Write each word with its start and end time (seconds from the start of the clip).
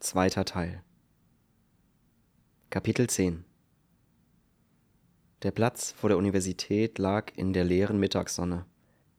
Zweiter 0.00 0.44
Teil. 0.44 0.84
Kapitel 2.70 3.08
10 3.08 3.44
Der 5.42 5.50
Platz 5.50 5.90
vor 5.90 6.08
der 6.08 6.18
Universität 6.18 6.98
lag 6.98 7.32
in 7.34 7.52
der 7.52 7.64
leeren 7.64 7.98
Mittagssonne. 7.98 8.64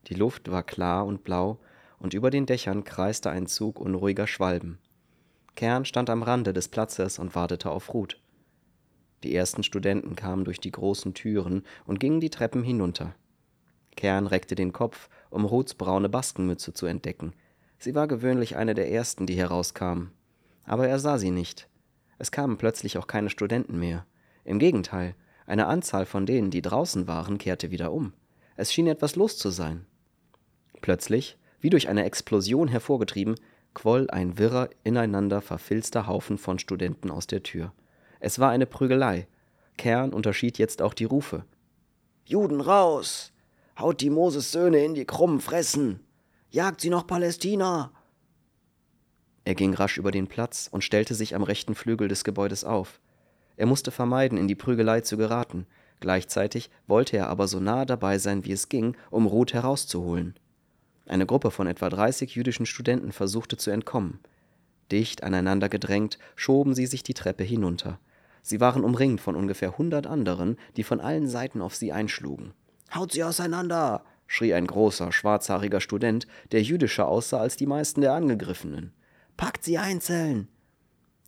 Die 0.07 0.13
Luft 0.13 0.49
war 0.49 0.63
klar 0.63 1.05
und 1.05 1.25
blau, 1.25 1.59
und 1.99 2.13
über 2.13 2.29
den 2.29 2.45
Dächern 2.45 2.85
kreiste 2.85 3.29
ein 3.29 3.45
Zug 3.45 3.77
unruhiger 3.77 4.25
Schwalben. 4.25 4.79
Kern 5.55 5.83
stand 5.83 6.09
am 6.09 6.23
Rande 6.23 6.53
des 6.53 6.69
Platzes 6.69 7.19
und 7.19 7.35
wartete 7.35 7.71
auf 7.71 7.93
Ruth. 7.93 8.17
Die 9.23 9.35
ersten 9.35 9.63
Studenten 9.63 10.15
kamen 10.15 10.45
durch 10.45 10.61
die 10.61 10.71
großen 10.71 11.13
Türen 11.13 11.63
und 11.85 11.99
gingen 11.99 12.21
die 12.21 12.29
Treppen 12.29 12.63
hinunter. 12.63 13.15
Kern 13.97 14.27
reckte 14.27 14.55
den 14.55 14.71
Kopf, 14.71 15.09
um 15.29 15.43
Ruths 15.43 15.73
braune 15.73 16.07
Baskenmütze 16.07 16.73
zu 16.73 16.85
entdecken. 16.85 17.33
Sie 17.79 17.95
war 17.95 18.07
gewöhnlich 18.07 18.55
eine 18.55 18.75
der 18.75 18.89
ersten, 18.89 19.25
die 19.25 19.35
herauskamen 19.35 20.13
aber 20.69 20.87
er 20.87 20.99
sah 20.99 21.17
sie 21.17 21.31
nicht. 21.31 21.67
Es 22.19 22.31
kamen 22.31 22.57
plötzlich 22.57 22.99
auch 22.99 23.07
keine 23.07 23.31
Studenten 23.31 23.79
mehr. 23.79 24.05
Im 24.43 24.59
Gegenteil, 24.59 25.15
eine 25.47 25.65
Anzahl 25.65 26.05
von 26.05 26.27
denen, 26.27 26.51
die 26.51 26.61
draußen 26.61 27.07
waren, 27.07 27.39
kehrte 27.39 27.71
wieder 27.71 27.91
um. 27.91 28.13
Es 28.55 28.71
schien 28.71 28.85
etwas 28.85 29.15
los 29.15 29.39
zu 29.39 29.49
sein. 29.49 29.87
Plötzlich, 30.81 31.39
wie 31.59 31.71
durch 31.71 31.89
eine 31.89 32.05
Explosion 32.05 32.67
hervorgetrieben, 32.67 33.33
quoll 33.73 34.11
ein 34.11 34.37
wirrer, 34.37 34.69
ineinander 34.83 35.41
verfilzter 35.41 36.05
Haufen 36.05 36.37
von 36.37 36.59
Studenten 36.59 37.09
aus 37.09 37.25
der 37.25 37.41
Tür. 37.41 37.73
Es 38.19 38.37
war 38.37 38.51
eine 38.51 38.67
Prügelei. 38.67 39.27
Kern 39.77 40.13
unterschied 40.13 40.59
jetzt 40.59 40.83
auch 40.83 40.93
die 40.93 41.05
Rufe. 41.05 41.45
Juden 42.25 42.61
raus! 42.61 43.33
Haut 43.79 44.01
die 44.01 44.11
Moses 44.11 44.51
Söhne 44.51 44.85
in 44.85 44.93
die 44.93 45.05
krummen 45.05 45.39
Fressen! 45.39 46.01
Jagt 46.51 46.81
sie 46.81 46.91
noch 46.91 47.07
Palästina! 47.07 47.91
Er 49.49 49.55
ging 49.55 49.73
rasch 49.73 49.97
über 49.97 50.11
den 50.11 50.27
Platz 50.27 50.69
und 50.71 50.83
stellte 50.83 51.15
sich 51.15 51.33
am 51.33 51.41
rechten 51.41 51.73
Flügel 51.73 52.07
des 52.07 52.23
Gebäudes 52.23 52.63
auf. 52.63 52.99
Er 53.57 53.65
musste 53.65 53.89
vermeiden, 53.89 54.37
in 54.37 54.47
die 54.47 54.53
Prügelei 54.53 55.01
zu 55.01 55.17
geraten, 55.17 55.65
gleichzeitig 55.99 56.69
wollte 56.85 57.17
er 57.17 57.29
aber 57.29 57.47
so 57.47 57.59
nahe 57.59 57.87
dabei 57.87 58.19
sein, 58.19 58.45
wie 58.45 58.51
es 58.51 58.69
ging, 58.69 58.95
um 59.09 59.25
Ruth 59.25 59.53
herauszuholen. 59.53 60.35
Eine 61.07 61.25
Gruppe 61.25 61.49
von 61.49 61.65
etwa 61.65 61.89
30 61.89 62.35
jüdischen 62.35 62.67
Studenten 62.67 63.11
versuchte 63.11 63.57
zu 63.57 63.71
entkommen. 63.71 64.19
Dicht 64.91 65.23
aneinander 65.23 65.67
gedrängt, 65.67 66.19
schoben 66.35 66.75
sie 66.75 66.85
sich 66.85 67.01
die 67.01 67.15
Treppe 67.15 67.43
hinunter. 67.43 67.97
Sie 68.43 68.59
waren 68.59 68.83
umringt 68.83 69.19
von 69.19 69.35
ungefähr 69.35 69.79
hundert 69.79 70.05
anderen, 70.05 70.57
die 70.77 70.83
von 70.83 71.01
allen 71.01 71.27
Seiten 71.27 71.63
auf 71.63 71.73
sie 71.73 71.91
einschlugen. 71.91 72.53
Haut 72.93 73.13
sie 73.13 73.23
auseinander! 73.23 74.03
schrie 74.27 74.53
ein 74.53 74.67
großer, 74.67 75.11
schwarzhaariger 75.11 75.81
Student, 75.81 76.27
der 76.51 76.61
jüdischer 76.61 77.07
aussah 77.07 77.39
als 77.39 77.55
die 77.55 77.65
meisten 77.65 78.01
der 78.01 78.13
Angegriffenen. 78.13 78.93
Packt 79.39 79.63
sie 79.63 79.77
einzeln! 79.77 80.49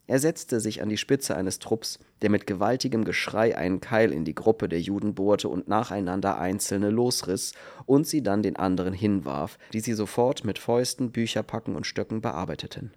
Er 0.05 0.19
setzte 0.19 0.59
sich 0.59 0.81
an 0.81 0.89
die 0.89 0.97
Spitze 0.97 1.37
eines 1.37 1.59
Trupps, 1.59 1.97
der 2.21 2.29
mit 2.29 2.45
gewaltigem 2.45 3.05
Geschrei 3.05 3.57
einen 3.57 3.79
Keil 3.79 4.11
in 4.11 4.25
die 4.25 4.35
Gruppe 4.35 4.67
der 4.67 4.81
Juden 4.81 5.15
bohrte 5.15 5.47
und 5.47 5.69
nacheinander 5.69 6.37
einzelne 6.37 6.89
losriss 6.89 7.53
und 7.85 8.05
sie 8.05 8.21
dann 8.21 8.43
den 8.43 8.57
anderen 8.57 8.93
hinwarf, 8.93 9.57
die 9.71 9.79
sie 9.79 9.93
sofort 9.93 10.43
mit 10.43 10.59
Fäusten, 10.59 11.13
Bücherpacken 11.13 11.73
und 11.73 11.87
Stöcken 11.87 12.19
bearbeiteten. 12.19 12.91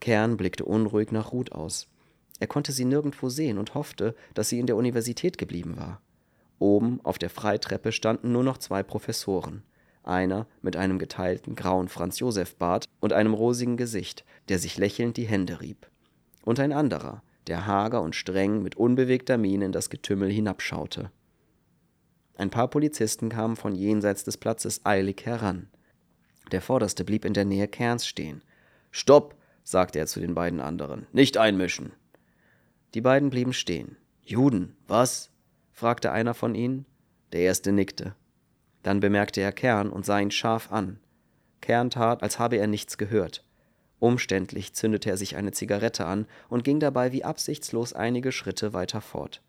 Kern 0.00 0.36
blickte 0.36 0.66
unruhig 0.66 1.12
nach 1.12 1.32
Ruth 1.32 1.52
aus. 1.52 1.88
Er 2.40 2.46
konnte 2.46 2.72
sie 2.72 2.84
nirgendwo 2.84 3.30
sehen 3.30 3.56
und 3.56 3.72
hoffte, 3.72 4.14
dass 4.34 4.50
sie 4.50 4.58
in 4.58 4.66
der 4.66 4.76
Universität 4.76 5.38
geblieben 5.38 5.78
war. 5.78 6.02
Oben 6.58 7.00
auf 7.04 7.16
der 7.16 7.30
Freitreppe 7.30 7.90
standen 7.90 8.32
nur 8.32 8.44
noch 8.44 8.58
zwei 8.58 8.82
Professoren 8.82 9.62
einer 10.10 10.46
mit 10.60 10.76
einem 10.76 10.98
geteilten 10.98 11.54
grauen 11.54 11.88
Franz-Josef-Bart 11.88 12.86
und 13.00 13.12
einem 13.12 13.32
rosigen 13.32 13.76
Gesicht, 13.76 14.24
der 14.48 14.58
sich 14.58 14.76
lächelnd 14.76 15.16
die 15.16 15.26
Hände 15.26 15.60
rieb, 15.60 15.88
und 16.42 16.60
ein 16.60 16.72
anderer, 16.72 17.22
der 17.46 17.66
hager 17.66 18.02
und 18.02 18.14
streng 18.14 18.62
mit 18.62 18.76
unbewegter 18.76 19.38
Miene 19.38 19.66
in 19.66 19.72
das 19.72 19.90
Getümmel 19.90 20.30
hinabschaute. 20.30 21.10
Ein 22.36 22.50
paar 22.50 22.68
Polizisten 22.68 23.28
kamen 23.28 23.56
von 23.56 23.74
jenseits 23.74 24.24
des 24.24 24.36
Platzes 24.36 24.84
eilig 24.84 25.26
heran. 25.26 25.68
Der 26.52 26.62
Vorderste 26.62 27.04
blieb 27.04 27.24
in 27.24 27.34
der 27.34 27.44
Nähe 27.44 27.68
Kerns 27.68 28.06
stehen. 28.06 28.42
Stopp, 28.90 29.36
sagte 29.62 29.98
er 29.98 30.06
zu 30.06 30.20
den 30.20 30.34
beiden 30.34 30.60
anderen, 30.60 31.06
nicht 31.12 31.36
einmischen. 31.36 31.92
Die 32.94 33.00
beiden 33.00 33.30
blieben 33.30 33.52
stehen. 33.52 33.96
Juden, 34.22 34.76
was? 34.88 35.30
fragte 35.72 36.12
einer 36.12 36.34
von 36.34 36.54
ihnen. 36.54 36.86
Der 37.32 37.40
erste 37.42 37.72
nickte. 37.72 38.14
Dann 38.82 39.00
bemerkte 39.00 39.40
er 39.40 39.52
Kern 39.52 39.90
und 39.90 40.06
sah 40.06 40.18
ihn 40.18 40.30
scharf 40.30 40.72
an. 40.72 40.98
Kern 41.60 41.90
tat, 41.90 42.22
als 42.22 42.38
habe 42.38 42.56
er 42.56 42.66
nichts 42.66 42.98
gehört. 42.98 43.44
Umständlich 43.98 44.72
zündete 44.72 45.10
er 45.10 45.18
sich 45.18 45.36
eine 45.36 45.52
Zigarette 45.52 46.06
an 46.06 46.26
und 46.48 46.64
ging 46.64 46.80
dabei 46.80 47.12
wie 47.12 47.24
absichtslos 47.24 47.92
einige 47.92 48.32
Schritte 48.32 48.72
weiter 48.72 49.02
fort. 49.02 49.42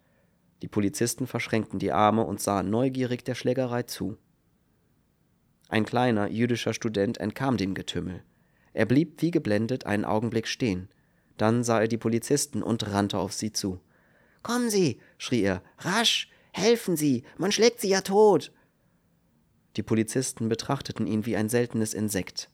Die 0.62 0.68
Polizisten 0.68 1.26
verschränkten 1.26 1.80
die 1.80 1.94
Arme 1.94 2.24
und 2.24 2.42
sahen 2.42 2.70
neugierig 2.70 3.24
der 3.24 3.36
Schlägerei 3.36 3.84
zu. 3.84 4.18
Ein 5.70 5.86
kleiner 5.86 6.30
jüdischer 6.30 6.74
Student 6.74 7.18
entkam 7.18 7.56
dem 7.56 7.74
Getümmel. 7.74 8.24
Er 8.74 8.86
blieb 8.86 9.22
wie 9.22 9.32
geblendet 9.32 9.86
einen 9.86 10.06
Augenblick 10.06 10.48
stehen. 10.48 10.90
Dann 11.38 11.64
sah 11.64 11.80
er 11.80 11.88
die 11.88 11.98
Polizisten 11.98 12.62
und 12.62 12.92
rannte 12.92 13.18
auf 13.18 13.34
sie 13.34 13.54
zu. 13.54 13.80
Kommen 14.44 14.70
Sie, 14.70 15.00
schrie 15.18 15.44
er, 15.44 15.62
rasch, 15.80 16.30
helfen 16.52 16.98
Sie, 16.98 17.24
man 17.38 17.52
schlägt 17.52 17.80
Sie 17.80 17.90
ja 17.90 18.02
tot. 18.02 18.52
Die 19.78 19.84
Polizisten 19.84 20.50
betrachteten 20.50 21.08
ihn 21.08 21.26
wie 21.26 21.36
ein 21.36 21.50
seltenes 21.50 21.94
Insekt. 21.94 22.50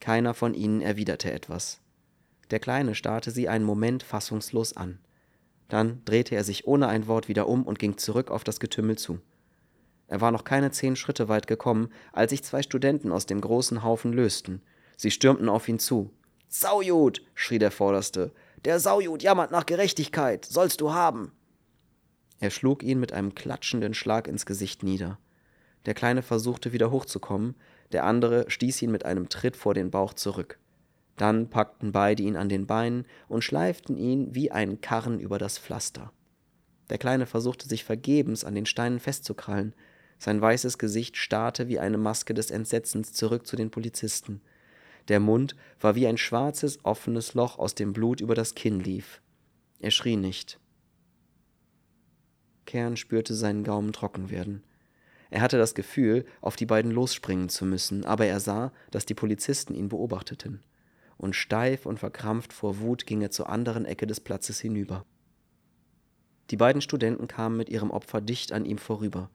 Keiner 0.00 0.34
von 0.34 0.54
ihnen 0.54 0.80
erwiderte 0.80 1.32
etwas. 1.32 1.80
Der 2.50 2.60
Kleine 2.60 2.94
starrte 2.94 3.30
sie 3.30 3.48
einen 3.48 3.64
Moment 3.64 4.02
fassungslos 4.02 4.76
an. 4.76 4.98
Dann 5.68 6.02
drehte 6.04 6.34
er 6.34 6.44
sich 6.44 6.66
ohne 6.66 6.88
ein 6.88 7.06
Wort 7.06 7.28
wieder 7.28 7.48
um 7.48 7.64
und 7.64 7.78
ging 7.78 7.98
zurück 7.98 8.30
auf 8.30 8.42
das 8.42 8.58
Getümmel 8.58 8.96
zu. 8.96 9.20
Er 10.06 10.20
war 10.22 10.30
noch 10.30 10.44
keine 10.44 10.70
zehn 10.70 10.96
Schritte 10.96 11.28
weit 11.28 11.46
gekommen, 11.46 11.90
als 12.12 12.30
sich 12.30 12.42
zwei 12.42 12.62
Studenten 12.62 13.12
aus 13.12 13.26
dem 13.26 13.40
großen 13.40 13.82
Haufen 13.84 14.12
lösten. 14.12 14.62
Sie 14.96 15.10
stürmten 15.10 15.48
auf 15.48 15.68
ihn 15.68 15.78
zu. 15.78 16.10
Saujud! 16.48 17.22
schrie 17.34 17.58
der 17.58 17.70
Vorderste. 17.70 18.32
Der 18.64 18.80
Saujud 18.80 19.22
jammert 19.22 19.50
nach 19.50 19.66
Gerechtigkeit. 19.66 20.46
Sollst 20.46 20.80
du 20.80 20.92
haben! 20.92 21.32
Er 22.40 22.50
schlug 22.50 22.82
ihn 22.82 22.98
mit 22.98 23.12
einem 23.12 23.34
klatschenden 23.34 23.92
Schlag 23.92 24.26
ins 24.26 24.46
Gesicht 24.46 24.82
nieder. 24.82 25.18
Der 25.86 25.94
Kleine 25.94 26.22
versuchte 26.22 26.72
wieder 26.72 26.90
hochzukommen, 26.90 27.54
der 27.92 28.04
andere 28.04 28.50
stieß 28.50 28.82
ihn 28.82 28.90
mit 28.90 29.04
einem 29.04 29.28
Tritt 29.28 29.56
vor 29.56 29.74
den 29.74 29.90
Bauch 29.90 30.14
zurück. 30.14 30.58
Dann 31.16 31.48
packten 31.48 31.92
beide 31.92 32.22
ihn 32.22 32.36
an 32.36 32.48
den 32.48 32.66
Beinen 32.66 33.04
und 33.28 33.42
schleiften 33.42 33.96
ihn 33.96 34.34
wie 34.34 34.50
einen 34.50 34.80
Karren 34.80 35.18
über 35.18 35.38
das 35.38 35.58
Pflaster. 35.58 36.12
Der 36.90 36.98
Kleine 36.98 37.26
versuchte 37.26 37.68
sich 37.68 37.84
vergebens 37.84 38.44
an 38.44 38.54
den 38.54 38.66
Steinen 38.66 39.00
festzukrallen. 39.00 39.74
Sein 40.18 40.40
weißes 40.40 40.78
Gesicht 40.78 41.16
starrte 41.16 41.68
wie 41.68 41.78
eine 41.78 41.98
Maske 41.98 42.34
des 42.34 42.50
Entsetzens 42.50 43.12
zurück 43.12 43.46
zu 43.46 43.56
den 43.56 43.70
Polizisten. 43.70 44.40
Der 45.08 45.20
Mund 45.20 45.56
war 45.80 45.94
wie 45.94 46.06
ein 46.06 46.18
schwarzes, 46.18 46.78
offenes 46.84 47.34
Loch, 47.34 47.58
aus 47.58 47.74
dem 47.74 47.92
Blut 47.92 48.20
über 48.20 48.34
das 48.34 48.54
Kinn 48.54 48.80
lief. 48.80 49.20
Er 49.80 49.90
schrie 49.90 50.16
nicht. 50.16 50.60
Kern 52.66 52.96
spürte 52.96 53.34
seinen 53.34 53.64
Gaumen 53.64 53.92
trocken 53.92 54.30
werden. 54.30 54.62
Er 55.30 55.42
hatte 55.42 55.58
das 55.58 55.74
Gefühl, 55.74 56.24
auf 56.40 56.56
die 56.56 56.66
beiden 56.66 56.90
losspringen 56.90 57.48
zu 57.48 57.64
müssen, 57.64 58.04
aber 58.04 58.26
er 58.26 58.40
sah, 58.40 58.72
dass 58.90 59.06
die 59.06 59.14
Polizisten 59.14 59.74
ihn 59.74 59.88
beobachteten. 59.88 60.62
Und 61.16 61.34
steif 61.34 61.84
und 61.84 61.98
verkrampft 61.98 62.52
vor 62.52 62.78
Wut 62.78 63.06
ging 63.06 63.20
er 63.20 63.30
zur 63.30 63.48
anderen 63.48 63.84
Ecke 63.84 64.06
des 64.06 64.20
Platzes 64.20 64.60
hinüber. 64.60 65.04
Die 66.50 66.56
beiden 66.56 66.80
Studenten 66.80 67.28
kamen 67.28 67.56
mit 67.56 67.68
ihrem 67.68 67.90
Opfer 67.90 68.20
dicht 68.20 68.52
an 68.52 68.64
ihm 68.64 68.78
vorüber. 68.78 69.30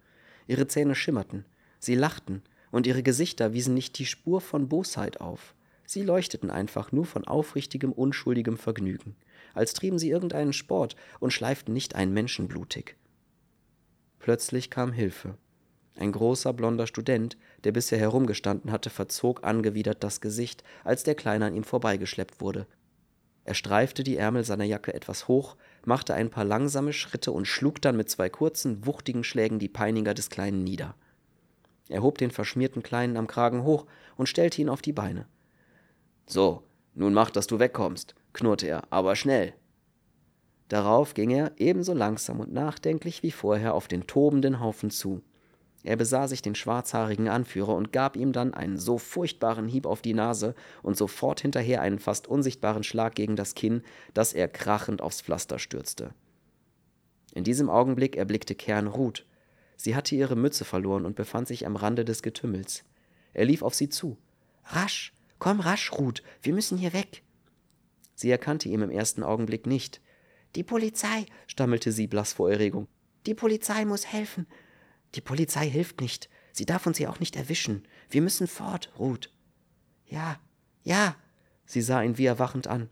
Ihre 0.48 0.68
Zähne 0.68 0.96
schimmerten, 0.96 1.46
sie 1.80 1.96
lachten, 1.96 2.42
und 2.72 2.88
ihre 2.88 3.04
Gesichter 3.04 3.54
wiesen 3.54 3.76
nicht 3.76 4.00
die 4.00 4.08
Spur 4.08 4.42
von 4.42 4.68
Bosheit 4.68 5.22
auf. 5.22 5.54
Sie 5.86 6.02
leuchteten 6.02 6.50
einfach 6.50 6.92
nur 6.92 7.06
von 7.06 7.24
aufrichtigem, 7.26 7.92
unschuldigem 7.92 8.58
Vergnügen, 8.58 9.16
als 9.54 9.74
trieben 9.74 10.00
sie 10.00 10.10
irgendeinen 10.10 10.54
Sport 10.54 10.96
und 11.20 11.32
schleiften 11.32 11.72
nicht 11.72 11.94
einen 11.94 12.14
Menschen 12.14 12.48
blutig. 12.48 12.98
Plötzlich 14.18 14.72
kam 14.72 14.92
Hilfe. 14.92 15.38
Ein 15.96 16.12
großer 16.12 16.54
blonder 16.54 16.88
Student, 16.88 17.38
der 17.64 17.72
bisher 17.72 18.00
herumgestanden 18.00 18.72
hatte, 18.72 18.90
verzog 18.90 19.44
angewidert 19.44 20.04
das 20.04 20.22
Gesicht, 20.22 20.64
als 20.84 21.04
der 21.04 21.16
Kleine 21.16 21.46
an 21.46 21.56
ihm 21.56 21.64
vorbeigeschleppt 21.64 22.42
wurde. 22.42 22.66
Er 23.46 23.54
streifte 23.54 24.04
die 24.04 24.18
Ärmel 24.18 24.44
seiner 24.44 24.64
Jacke 24.64 24.94
etwas 24.94 25.28
hoch, 25.28 25.58
machte 25.86 26.14
ein 26.14 26.30
paar 26.30 26.46
langsame 26.46 26.94
Schritte 26.94 27.32
und 27.32 27.46
schlug 27.46 27.82
dann 27.82 27.98
mit 27.98 28.10
zwei 28.10 28.30
kurzen, 28.30 28.86
wuchtigen 28.86 29.24
Schlägen 29.24 29.60
die 29.60 29.68
Peiniger 29.68 30.14
des 30.14 30.30
Kleinen 30.30 30.64
nieder. 30.64 30.96
Er 31.90 32.02
hob 32.02 32.18
den 32.18 32.32
verschmierten 32.32 32.82
Kleinen 32.82 33.18
am 33.18 33.28
Kragen 33.28 33.64
hoch 33.64 33.86
und 34.16 34.30
stellte 34.30 34.62
ihn 34.62 34.70
auf 34.70 34.82
die 34.82 34.94
Beine. 34.94 35.28
So, 36.26 36.64
nun 36.96 37.14
mach, 37.14 37.30
dass 37.30 37.48
du 37.48 37.60
wegkommst, 37.60 38.16
knurrte 38.32 38.68
er, 38.68 38.84
aber 38.90 39.16
schnell. 39.16 39.54
Darauf 40.70 41.14
ging 41.14 41.30
er 41.32 41.52
ebenso 41.58 41.94
langsam 41.94 42.40
und 42.40 42.54
nachdenklich 42.54 43.22
wie 43.24 43.32
vorher 43.32 43.74
auf 43.74 43.90
den 43.90 44.08
tobenden 44.08 44.62
Haufen 44.62 44.90
zu. 44.90 45.22
Er 45.84 45.98
besah 45.98 46.28
sich 46.28 46.42
den 46.42 46.56
schwarzhaarigen 46.56 47.28
Anführer 47.28 47.76
und 47.76 47.92
gab 47.92 48.16
ihm 48.16 48.32
dann 48.32 48.54
einen 48.54 48.78
so 48.78 48.98
furchtbaren 48.98 49.68
Hieb 49.68 49.86
auf 49.86 50.02
die 50.02 50.14
Nase 50.14 50.56
und 50.82 50.96
sofort 50.96 51.42
hinterher 51.42 51.82
einen 51.82 52.00
fast 52.00 52.28
unsichtbaren 52.28 52.84
Schlag 52.84 53.16
gegen 53.16 53.36
das 53.36 53.54
Kinn, 53.54 53.84
dass 54.14 54.34
er 54.34 54.48
krachend 54.48 55.02
aufs 55.02 55.22
Pflaster 55.22 55.60
stürzte. 55.60 56.14
In 57.34 57.44
diesem 57.44 57.70
Augenblick 57.70 58.16
erblickte 58.16 58.56
Kern 58.56 58.88
Ruth. 58.88 59.26
Sie 59.76 59.96
hatte 59.96 60.16
ihre 60.16 60.38
Mütze 60.38 60.64
verloren 60.64 61.06
und 61.06 61.16
befand 61.16 61.48
sich 61.48 61.66
am 61.66 61.76
Rande 61.76 62.06
des 62.06 62.24
Getümmels. 62.24 62.86
Er 63.34 63.46
lief 63.46 63.62
auf 63.62 63.74
sie 63.74 63.90
zu. 63.90 64.18
Rasch, 64.66 65.14
komm 65.40 65.60
rasch, 65.60 65.92
Ruth, 65.92 66.24
wir 66.42 66.54
müssen 66.54 66.78
hier 66.78 66.94
weg. 66.94 67.24
Sie 68.16 68.32
erkannte 68.32 68.70
ihn 68.70 68.82
im 68.82 68.92
ersten 68.92 69.24
Augenblick 69.24 69.66
nicht. 69.66 70.00
Die 70.56 70.64
Polizei, 70.64 71.26
stammelte 71.48 71.92
sie 71.92 72.08
blass 72.08 72.34
vor 72.34 72.52
Erregung. 72.52 72.88
Die 73.26 73.34
Polizei 73.34 73.84
muss 73.86 74.06
helfen. 74.06 74.48
Die 75.16 75.22
Polizei 75.22 75.70
hilft 75.70 76.02
nicht. 76.02 76.30
Sie 76.52 76.66
darf 76.66 76.86
uns 76.86 76.98
hier 76.98 77.10
auch 77.10 77.20
nicht 77.20 77.36
erwischen. 77.36 77.88
Wir 78.10 78.22
müssen 78.22 78.48
fort, 78.48 78.92
Ruth. 78.98 79.32
Ja, 80.06 80.40
ja. 80.84 81.16
Sie 81.66 81.82
sah 81.82 82.02
ihn 82.02 82.18
wie 82.18 82.26
erwachend 82.26 82.68
an. 82.68 82.90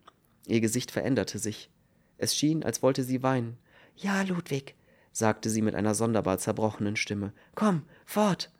Ihr 0.48 0.62
Gesicht 0.62 0.92
veränderte 0.92 1.40
sich. 1.40 1.70
Es 2.18 2.36
schien, 2.36 2.64
als 2.64 2.82
wollte 2.82 3.04
sie 3.04 3.24
weinen. 3.24 3.58
Ja, 3.96 4.22
Ludwig, 4.22 4.76
sagte 5.12 5.50
sie 5.50 5.62
mit 5.62 5.76
einer 5.76 5.94
sonderbar 5.94 6.38
zerbrochenen 6.38 6.96
Stimme. 6.96 7.34
Komm, 7.56 7.84
fort. 8.06 8.52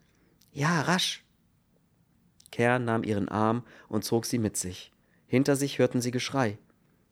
Ja, 0.52 0.82
rasch. 0.82 1.24
Kern 2.52 2.86
nahm 2.86 3.04
ihren 3.04 3.30
Arm 3.30 3.64
und 3.88 4.04
zog 4.04 4.26
sie 4.26 4.38
mit 4.38 4.58
sich. 4.58 4.92
Hinter 5.28 5.56
sich 5.56 5.80
hörten 5.80 6.02
sie 6.02 6.12
Geschrei. 6.12 6.58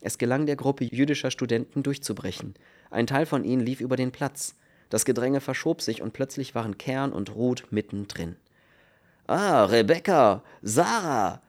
Es 0.01 0.17
gelang 0.17 0.45
der 0.45 0.55
Gruppe 0.55 0.83
jüdischer 0.83 1.31
Studenten 1.31 1.83
durchzubrechen. 1.83 2.53
Ein 2.89 3.07
Teil 3.07 3.25
von 3.25 3.43
ihnen 3.43 3.61
lief 3.61 3.81
über 3.81 3.95
den 3.95 4.11
Platz. 4.11 4.55
Das 4.89 5.06
Gedränge 5.06 5.39
verschob 5.39 5.81
sich 5.81 6.01
und 6.01 6.13
plötzlich 6.13 6.56
waren 6.56 6.77
Kern 6.77 7.13
und 7.13 7.36
Ruth 7.36 7.71
mittendrin. 7.71 8.36
Ah, 9.27 9.65
Rebecca, 9.65 10.44
Sarah! 10.63 11.41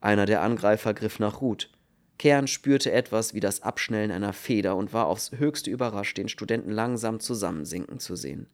Einer 0.00 0.26
der 0.26 0.42
Angreifer 0.42 0.94
griff 0.94 1.18
nach 1.20 1.40
Ruth. 1.40 1.70
Kern 2.18 2.48
spürte 2.48 2.90
etwas 2.90 3.32
wie 3.32 3.40
das 3.40 3.62
Abschnellen 3.62 4.10
einer 4.10 4.32
Feder 4.32 4.74
und 4.74 4.92
war 4.92 5.06
aufs 5.06 5.30
höchste 5.30 5.70
überrascht, 5.70 6.18
den 6.18 6.28
Studenten 6.28 6.72
langsam 6.72 7.20
zusammensinken 7.20 8.00
zu 8.00 8.16
sehen. 8.16 8.48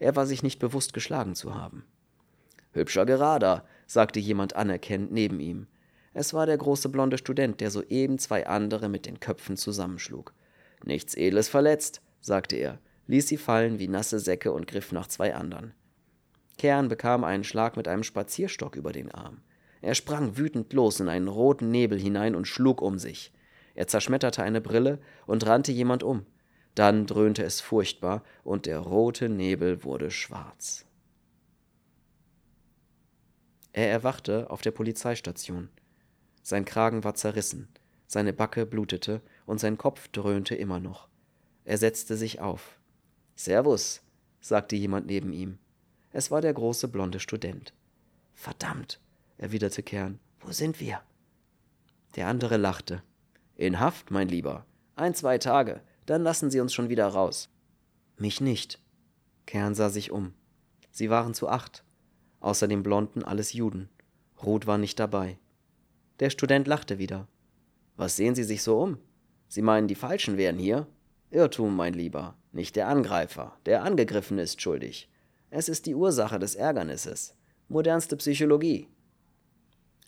Er 0.00 0.16
war 0.16 0.26
sich 0.26 0.42
nicht 0.42 0.58
bewusst, 0.58 0.92
geschlagen 0.92 1.36
zu 1.36 1.54
haben. 1.54 1.84
Hübscher 2.72 3.06
Gerader, 3.06 3.64
sagte 3.86 4.18
jemand 4.18 4.56
anerkennend 4.56 5.12
neben 5.12 5.38
ihm. 5.38 5.68
Es 6.12 6.34
war 6.34 6.46
der 6.46 6.58
große 6.58 6.88
blonde 6.88 7.18
Student, 7.18 7.60
der 7.60 7.70
soeben 7.70 8.18
zwei 8.18 8.46
andere 8.48 8.88
mit 8.88 9.06
den 9.06 9.20
Köpfen 9.20 9.56
zusammenschlug. 9.56 10.32
Nichts 10.84 11.14
Edles 11.14 11.48
verletzt, 11.48 12.00
sagte 12.20 12.56
er 12.56 12.80
ließ 13.06 13.28
sie 13.28 13.36
fallen 13.36 13.78
wie 13.78 13.88
nasse 13.88 14.18
Säcke 14.18 14.52
und 14.52 14.66
griff 14.66 14.92
nach 14.92 15.06
zwei 15.06 15.34
anderen. 15.34 15.72
Kern 16.58 16.88
bekam 16.88 17.24
einen 17.24 17.44
Schlag 17.44 17.76
mit 17.76 17.88
einem 17.88 18.02
Spazierstock 18.02 18.76
über 18.76 18.92
den 18.92 19.10
Arm. 19.10 19.42
Er 19.82 19.94
sprang 19.94 20.36
wütend 20.36 20.72
los 20.72 21.00
in 21.00 21.08
einen 21.08 21.28
roten 21.28 21.70
Nebel 21.70 21.98
hinein 22.00 22.34
und 22.34 22.48
schlug 22.48 22.80
um 22.80 22.98
sich. 22.98 23.32
Er 23.74 23.86
zerschmetterte 23.86 24.42
eine 24.42 24.60
Brille 24.60 24.98
und 25.26 25.46
rannte 25.46 25.70
jemand 25.70 26.02
um. 26.02 26.24
Dann 26.74 27.06
dröhnte 27.06 27.42
es 27.42 27.60
furchtbar 27.60 28.22
und 28.42 28.66
der 28.66 28.78
rote 28.78 29.28
Nebel 29.28 29.84
wurde 29.84 30.10
schwarz. 30.10 30.86
Er 33.72 33.90
erwachte 33.90 34.50
auf 34.50 34.62
der 34.62 34.70
Polizeistation. 34.70 35.68
Sein 36.42 36.64
Kragen 36.64 37.04
war 37.04 37.14
zerrissen, 37.14 37.68
seine 38.06 38.32
Backe 38.32 38.66
blutete 38.66 39.20
und 39.44 39.58
sein 39.58 39.76
Kopf 39.76 40.08
dröhnte 40.08 40.54
immer 40.54 40.80
noch. 40.80 41.08
Er 41.64 41.76
setzte 41.76 42.16
sich 42.16 42.40
auf. 42.40 42.78
Servus, 43.36 44.00
sagte 44.40 44.76
jemand 44.76 45.06
neben 45.06 45.32
ihm. 45.32 45.58
Es 46.10 46.30
war 46.30 46.40
der 46.40 46.54
große 46.54 46.88
blonde 46.88 47.20
Student. 47.20 47.74
Verdammt, 48.34 48.98
erwiderte 49.36 49.82
Kern, 49.82 50.18
wo 50.40 50.52
sind 50.52 50.80
wir? 50.80 51.02
Der 52.16 52.28
andere 52.28 52.56
lachte. 52.56 53.02
In 53.56 53.78
Haft, 53.78 54.10
mein 54.10 54.28
Lieber. 54.28 54.64
Ein, 54.94 55.14
zwei 55.14 55.36
Tage, 55.36 55.82
dann 56.06 56.22
lassen 56.22 56.50
Sie 56.50 56.60
uns 56.60 56.72
schon 56.72 56.88
wieder 56.88 57.06
raus. 57.06 57.50
Mich 58.16 58.40
nicht. 58.40 58.80
Kern 59.44 59.74
sah 59.74 59.90
sich 59.90 60.10
um. 60.10 60.32
Sie 60.90 61.10
waren 61.10 61.34
zu 61.34 61.48
acht. 61.48 61.84
Außer 62.40 62.68
dem 62.68 62.82
Blonden 62.82 63.22
alles 63.22 63.52
Juden. 63.52 63.90
Ruth 64.42 64.66
war 64.66 64.78
nicht 64.78 64.98
dabei. 64.98 65.38
Der 66.20 66.30
Student 66.30 66.66
lachte 66.66 66.98
wieder. 66.98 67.28
Was 67.96 68.16
sehen 68.16 68.34
Sie 68.34 68.44
sich 68.44 68.62
so 68.62 68.80
um? 68.80 68.98
Sie 69.48 69.62
meinen, 69.62 69.88
die 69.88 69.94
Falschen 69.94 70.38
wären 70.38 70.58
hier? 70.58 70.86
Irrtum, 71.30 71.74
mein 71.74 71.94
Lieber. 71.94 72.36
Nicht 72.52 72.76
der 72.76 72.88
Angreifer. 72.88 73.58
Der 73.66 73.82
Angegriffene 73.82 74.42
ist 74.42 74.62
schuldig. 74.62 75.10
Es 75.50 75.68
ist 75.68 75.86
die 75.86 75.94
Ursache 75.94 76.38
des 76.38 76.54
Ärgernisses. 76.54 77.34
Modernste 77.68 78.16
Psychologie. 78.16 78.88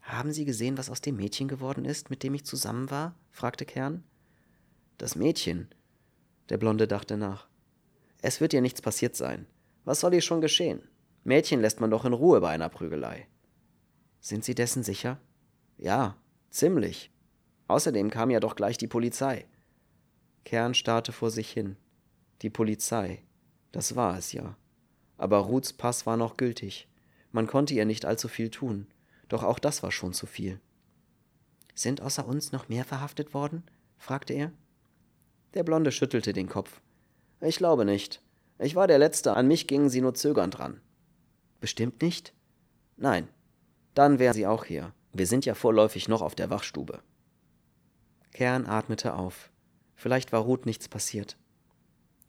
Haben 0.03 0.33
Sie 0.33 0.45
gesehen, 0.45 0.79
was 0.79 0.91
aus 0.91 1.01
dem 1.01 1.17
Mädchen 1.17 1.49
geworden 1.49 1.85
ist, 1.85 2.09
mit 2.09 2.23
dem 2.23 2.35
ich 2.35 2.45
zusammen 2.45 2.91
war? 2.91 3.15
fragte 3.31 3.67
Kern. 3.67 4.05
Das 4.97 5.17
Mädchen. 5.17 5.69
Der 6.49 6.57
Blonde 6.57 6.89
dachte 6.89 7.17
nach. 7.17 7.49
Es 8.23 8.41
wird 8.41 8.53
ihr 8.53 8.61
nichts 8.61 8.81
passiert 8.81 9.17
sein. 9.17 9.47
Was 9.85 10.01
soll 10.01 10.15
ihr 10.15 10.21
schon 10.21 10.41
geschehen? 10.41 10.89
Mädchen 11.25 11.61
lässt 11.61 11.81
man 11.81 11.91
doch 11.91 12.05
in 12.05 12.13
Ruhe 12.13 12.41
bei 12.41 12.51
einer 12.51 12.69
Prügelei. 12.69 13.27
Sind 14.21 14.45
Sie 14.45 14.55
dessen 14.55 14.83
sicher? 14.83 15.21
Ja, 15.77 16.17
ziemlich. 16.51 17.11
Außerdem 17.67 18.11
kam 18.11 18.31
ja 18.31 18.41
doch 18.41 18.57
gleich 18.57 18.79
die 18.79 18.89
Polizei. 18.89 19.47
Kern 20.49 20.73
starrte 20.73 21.13
vor 21.13 21.31
sich 21.31 21.51
hin. 21.51 21.77
Die 22.41 22.49
Polizei. 22.49 23.23
Das 23.71 23.97
war 23.97 24.17
es 24.17 24.33
ja. 24.33 24.57
Aber 25.19 25.41
Ruths 25.41 25.75
Pass 25.75 26.07
war 26.07 26.17
noch 26.17 26.39
gültig. 26.39 26.89
Man 27.33 27.47
konnte 27.47 27.75
ihr 27.75 27.85
nicht 27.85 28.07
allzu 28.07 28.29
viel 28.29 28.49
tun. 28.49 28.87
Doch 29.29 29.43
auch 29.43 29.59
das 29.59 29.83
war 29.83 29.93
schon 29.93 30.15
zu 30.15 30.25
viel. 30.25 30.59
Sind 31.75 32.01
außer 32.01 32.27
uns 32.27 32.51
noch 32.51 32.71
mehr 32.71 32.87
verhaftet 32.87 33.35
worden? 33.35 33.63
fragte 33.99 34.33
er. 34.33 34.51
Der 35.53 35.65
Blonde 35.65 35.93
schüttelte 35.93 36.33
den 36.33 36.49
Kopf. 36.49 36.81
Ich 37.43 37.59
glaube 37.59 37.85
nicht. 37.85 38.23
Ich 38.59 38.75
war 38.75 38.87
der 38.87 38.99
Letzte, 38.99 39.37
an 39.37 39.49
mich 39.49 39.67
gingen 39.67 39.91
sie 39.91 40.01
nur 40.01 40.15
zögernd 40.15 40.59
ran. 40.59 40.81
Bestimmt 41.61 42.01
nicht? 42.01 42.33
Nein. 42.97 43.29
Dann 43.93 44.19
wären 44.19 44.33
sie 44.33 44.47
auch 44.47 44.65
hier. 44.65 44.95
Wir 45.13 45.27
sind 45.27 45.45
ja 45.45 45.53
vorläufig 45.53 46.09
noch 46.09 46.23
auf 46.23 46.35
der 46.35 46.49
Wachstube. 46.49 47.03
Kern 48.33 48.65
atmete 48.65 49.13
auf. 49.13 49.51
Vielleicht 49.99 50.31
war 50.31 50.43
Ruth 50.43 50.65
nichts 50.65 50.89
passiert. 50.89 51.37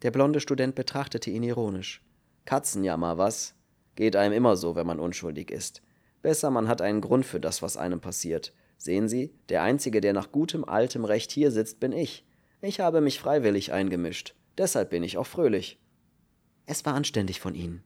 Der 0.01 0.09
blonde 0.09 0.39
Student 0.39 0.73
betrachtete 0.73 1.29
ihn 1.29 1.43
ironisch. 1.43 2.01
Katzenjammer, 2.45 3.19
was? 3.19 3.53
Geht 3.93 4.15
einem 4.15 4.33
immer 4.33 4.57
so, 4.57 4.75
wenn 4.75 4.87
man 4.87 4.99
unschuldig 4.99 5.51
ist. 5.51 5.83
Besser, 6.23 6.49
man 6.49 6.67
hat 6.67 6.81
einen 6.81 6.99
Grund 6.99 7.27
für 7.27 7.39
das, 7.39 7.61
was 7.61 7.77
einem 7.77 8.01
passiert. 8.01 8.53
Sehen 8.79 9.07
Sie, 9.07 9.35
der 9.49 9.61
Einzige, 9.61 10.01
der 10.01 10.13
nach 10.13 10.31
gutem 10.31 10.65
altem 10.65 11.05
Recht 11.05 11.31
hier 11.31 11.51
sitzt, 11.51 11.79
bin 11.79 11.91
ich. 11.91 12.25
Ich 12.59 12.79
habe 12.79 13.01
mich 13.01 13.19
freiwillig 13.19 13.71
eingemischt. 13.71 14.33
Deshalb 14.57 14.89
bin 14.89 15.03
ich 15.03 15.19
auch 15.19 15.27
fröhlich. 15.27 15.79
Es 16.65 16.83
war 16.87 16.95
anständig 16.95 17.39
von 17.39 17.53
Ihnen. 17.53 17.83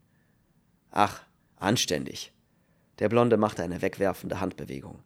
Ach, 0.92 1.24
anständig. 1.58 2.32
Der 3.00 3.10
Blonde 3.10 3.36
machte 3.36 3.64
eine 3.64 3.82
wegwerfende 3.82 4.40
Handbewegung. 4.40 5.04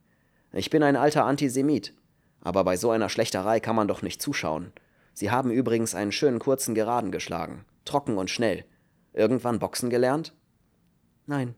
Ich 0.53 0.69
bin 0.69 0.83
ein 0.83 0.95
alter 0.95 1.25
Antisemit. 1.25 1.95
Aber 2.41 2.63
bei 2.63 2.77
so 2.77 2.91
einer 2.91 3.09
Schlechtereie 3.09 3.61
kann 3.61 3.75
man 3.75 3.87
doch 3.87 4.01
nicht 4.01 4.21
zuschauen. 4.21 4.71
Sie 5.13 5.31
haben 5.31 5.51
übrigens 5.51 5.95
einen 5.95 6.11
schönen 6.11 6.39
kurzen 6.39 6.75
Geraden 6.75 7.11
geschlagen. 7.11 7.65
Trocken 7.85 8.17
und 8.17 8.29
schnell. 8.29 8.65
Irgendwann 9.13 9.59
Boxen 9.59 9.89
gelernt? 9.89 10.33
Nein. 11.25 11.55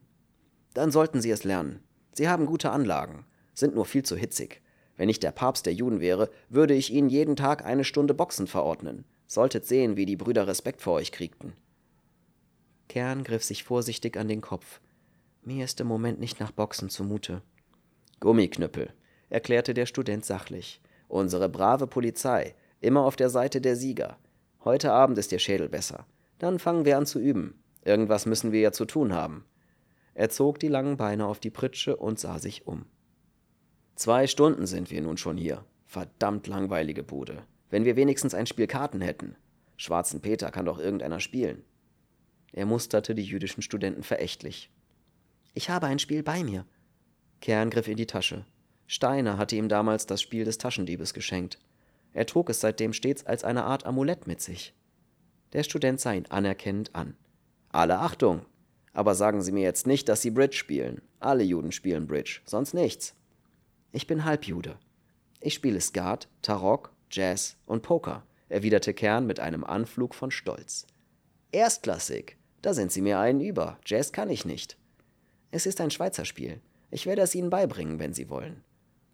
Dann 0.74 0.91
sollten 0.91 1.21
Sie 1.21 1.31
es 1.31 1.43
lernen. 1.43 1.83
Sie 2.13 2.29
haben 2.29 2.45
gute 2.45 2.71
Anlagen, 2.71 3.25
sind 3.53 3.75
nur 3.75 3.86
viel 3.86 4.03
zu 4.03 4.15
hitzig. 4.15 4.62
Wenn 4.95 5.09
ich 5.09 5.19
der 5.19 5.31
Papst 5.31 5.65
der 5.65 5.74
Juden 5.74 6.00
wäre, 6.00 6.29
würde 6.50 6.74
ich 6.74 6.91
Ihnen 6.91 7.09
jeden 7.09 7.36
Tag 7.36 7.65
eine 7.65 7.83
Stunde 7.83 8.13
Boxen 8.13 8.48
verordnen. 8.48 9.05
Solltet 9.27 9.65
sehen, 9.65 9.95
wie 9.95 10.05
die 10.05 10.15
Brüder 10.15 10.48
Respekt 10.48 10.81
vor 10.81 10.93
euch 10.93 11.12
kriegten. 11.12 11.53
Kern 12.89 13.24
griff 13.24 13.43
sich 13.43 13.63
vorsichtig 13.63 14.17
an 14.17 14.27
den 14.27 14.41
Kopf. 14.41 14.81
Mir 15.43 15.65
ist 15.65 15.79
im 15.79 15.88
Moment 15.88 16.19
nicht 16.19 16.39
nach 16.39 16.51
Boxen 16.51 16.89
zumute. 16.89 17.41
Gummiknüppel, 18.19 18.93
erklärte 19.29 19.74
der 19.74 19.86
Student 19.86 20.25
sachlich. 20.25 20.81
Unsere 21.07 21.50
brave 21.50 21.88
Polizei 21.88 22.55
Immer 22.81 23.01
auf 23.01 23.17
der 23.17 23.29
Seite 23.29 23.59
der 23.59 23.75
Sieger. 23.75 24.17
Heute 24.63 24.93
Abend 24.93 25.17
ist 25.17 25.31
der 25.31 25.39
Schädel 25.39 25.67
besser. 25.67 26.05
Dann 26.38 26.59
fangen 26.59 26.86
wir 26.86 26.98
an 26.98 27.05
zu 27.05 27.19
üben. 27.19 27.62
Irgendwas 27.83 28.25
müssen 28.25 28.51
wir 28.51 28.62
ja 28.62 28.71
zu 28.71 28.86
tun 28.86 29.13
haben. 29.13 29.43
Er 30.13 30.29
zog 30.29 30.59
die 30.59 30.69
langen 30.69 30.95
Beine 30.95 31.25
auf 31.25 31.39
die 31.39 31.50
Pritsche 31.50 31.98
und 31.98 32.19
sah 32.19 32.39
sich 32.39 32.67
um. 32.67 32.86
Zwei 33.95 34.27
Stunden 34.27 34.65
sind 34.65 34.91
wir 34.91 35.01
nun 35.01 35.17
schon 35.17 35.36
hier. 35.36 35.65
Verdammt 35.86 36.48
langweilige 36.48 37.03
Bude. 37.03 37.43
Wenn 37.69 37.83
wir 37.83 37.98
wenigstens 37.98 38.33
ein 38.33 38.48
Spiel 38.48 38.67
Karten 38.67 39.01
hätten. 39.01 39.36
Schwarzen 39.75 40.21
Peter 40.21 40.51
kann 40.51 40.65
doch 40.65 40.79
irgendeiner 40.79 41.19
spielen. 41.19 41.63
Er 42.53 42.65
musterte 42.65 43.13
die 43.13 43.24
jüdischen 43.24 43.62
Studenten 43.62 44.03
verächtlich. 44.03 44.71
Ich 45.53 45.69
habe 45.69 45.88
ein 45.88 46.00
Spiel 46.00 46.24
bei 46.24 46.43
mir. 46.43 46.65
Kern 47.41 47.69
griff 47.69 47.88
in 47.89 47.98
die 47.98 48.07
Tasche. 48.07 48.45
Steiner 48.91 49.38
hatte 49.38 49.55
ihm 49.55 49.69
damals 49.69 50.08
das 50.08 50.19
Spiel 50.19 50.46
des 50.46 50.58
Taschendiebes 50.58 51.13
geschenkt. 51.13 51.60
Er 52.12 52.25
trug 52.25 52.50
es 52.50 52.60
seitdem 52.60 52.91
stets 52.91 53.24
als 53.24 53.43
eine 53.43 53.63
Art 53.65 53.86
Amulett 53.86 54.25
mit 54.25 54.41
sich. 54.41 54.74
Der 55.53 55.62
Student 55.62 56.00
sah 56.00 56.13
ihn 56.13 56.25
anerkennend 56.25 56.96
an. 56.96 57.15
Alle 57.69 58.00
Achtung! 58.00 58.48
Aber 58.91 59.13
sagen 59.13 59.43
Sie 59.43 59.51
mir 59.51 59.62
jetzt 59.62 59.86
nicht, 59.86 60.10
dass 60.10 60.24
Sie 60.24 60.31
Bridge 60.31 60.58
spielen. 60.58 61.03
Alle 61.19 61.43
Juden 61.43 61.72
spielen 61.72 62.08
Bridge, 62.08 62.41
sonst 62.46 62.74
nichts. 62.74 63.13
Ich 63.91 64.08
bin 64.08 64.25
Halbjude. 64.25 64.79
Ich 65.39 65.53
spiele 65.53 65.81
Skat, 65.81 66.27
Tarok, 66.41 66.91
Jazz 67.12 67.58
und 67.67 67.84
Poker, 67.84 68.24
erwiderte 68.50 68.96
Kern 68.96 69.27
mit 69.27 69.39
einem 69.39 69.63
Anflug 69.63 70.15
von 70.15 70.31
Stolz. 70.31 70.88
Erstklassig. 71.51 72.38
Da 72.63 72.74
sind 72.74 72.91
Sie 72.91 73.01
mir 73.01 73.19
einen 73.19 73.39
über. 73.39 73.77
Jazz 73.86 74.12
kann 74.12 74.31
ich 74.31 74.46
nicht. 74.46 74.77
Es 75.51 75.67
ist 75.67 75.79
ein 75.79 75.91
Schweizer 75.91 76.25
Spiel. 76.25 76.60
Ich 76.89 77.05
werde 77.05 77.22
es 77.22 77.36
Ihnen 77.36 77.51
beibringen, 77.51 78.00
wenn 78.00 78.15
Sie 78.15 78.31
wollen. 78.31 78.63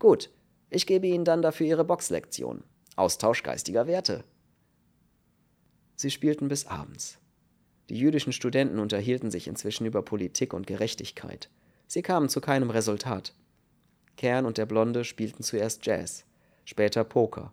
Gut, 0.06 0.30
ich 0.70 0.86
gebe 0.86 1.08
Ihnen 1.08 1.26
dann 1.26 1.42
dafür 1.42 1.66
Ihre 1.66 1.84
Boxlektion. 1.84 2.64
Austausch 2.96 3.42
geistiger 3.42 3.88
Werte. 3.88 4.24
Sie 5.96 6.12
spielten 6.12 6.48
bis 6.48 6.68
abends. 6.68 7.18
Die 7.90 7.98
jüdischen 7.98 8.32
Studenten 8.32 8.78
unterhielten 8.78 9.32
sich 9.32 9.48
inzwischen 9.48 9.88
über 9.88 10.04
Politik 10.04 10.54
und 10.54 10.68
Gerechtigkeit. 10.68 11.50
Sie 11.88 12.04
kamen 12.04 12.30
zu 12.30 12.40
keinem 12.40 12.70
Resultat. 12.70 13.34
Kern 14.16 14.46
und 14.46 14.60
der 14.60 14.68
Blonde 14.68 15.06
spielten 15.06 15.42
zuerst 15.42 15.84
Jazz, 15.88 16.24
später 16.66 17.04
Poker. 17.04 17.52